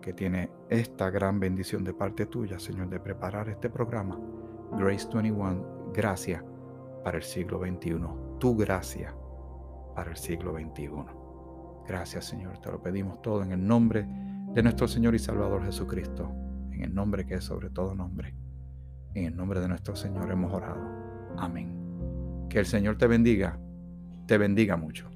que 0.03 0.13
tiene 0.13 0.51
esta 0.69 1.09
gran 1.09 1.41
bendición 1.41 1.83
de 1.83 1.95
parte 1.95 2.27
tuya, 2.27 2.59
Señor, 2.59 2.91
de 2.91 3.01
preparar 3.01 3.49
este 3.49 3.71
programa, 3.71 4.21
Grace 4.73 5.09
21, 5.11 5.93
gracia 5.95 6.45
para 7.03 7.17
el 7.17 7.23
siglo 7.23 7.59
XXI. 7.59 8.01
Tu 8.39 8.55
gracia 8.55 9.15
para 9.94 10.11
el 10.11 10.16
siglo 10.16 10.53
XXI. 10.53 10.90
Gracias 11.87 12.24
Señor, 12.24 12.59
te 12.59 12.70
lo 12.70 12.83
pedimos 12.83 13.20
todo 13.22 13.42
en 13.42 13.53
el 13.53 13.66
nombre 13.66 14.07
de 14.53 14.62
nuestro 14.62 14.88
Señor 14.88 15.14
y 15.14 15.18
Salvador 15.18 15.64
Jesucristo, 15.64 16.33
en 16.72 16.83
el 16.83 16.94
nombre 16.94 17.26
que 17.26 17.35
es 17.35 17.44
sobre 17.44 17.70
todo 17.70 17.94
nombre. 17.94 18.35
En 19.14 19.24
el 19.24 19.37
nombre 19.37 19.61
de 19.61 19.68
nuestro 19.68 19.96
Señor 19.96 20.31
hemos 20.31 20.53
orado. 20.53 20.81
Amén. 21.37 22.46
Que 22.48 22.61
el 22.61 22.66
Señor 22.66 22.96
te 22.96 23.07
bendiga, 23.07 23.59
te 24.26 24.38
bendiga 24.38 24.76
mucho. 24.76 25.10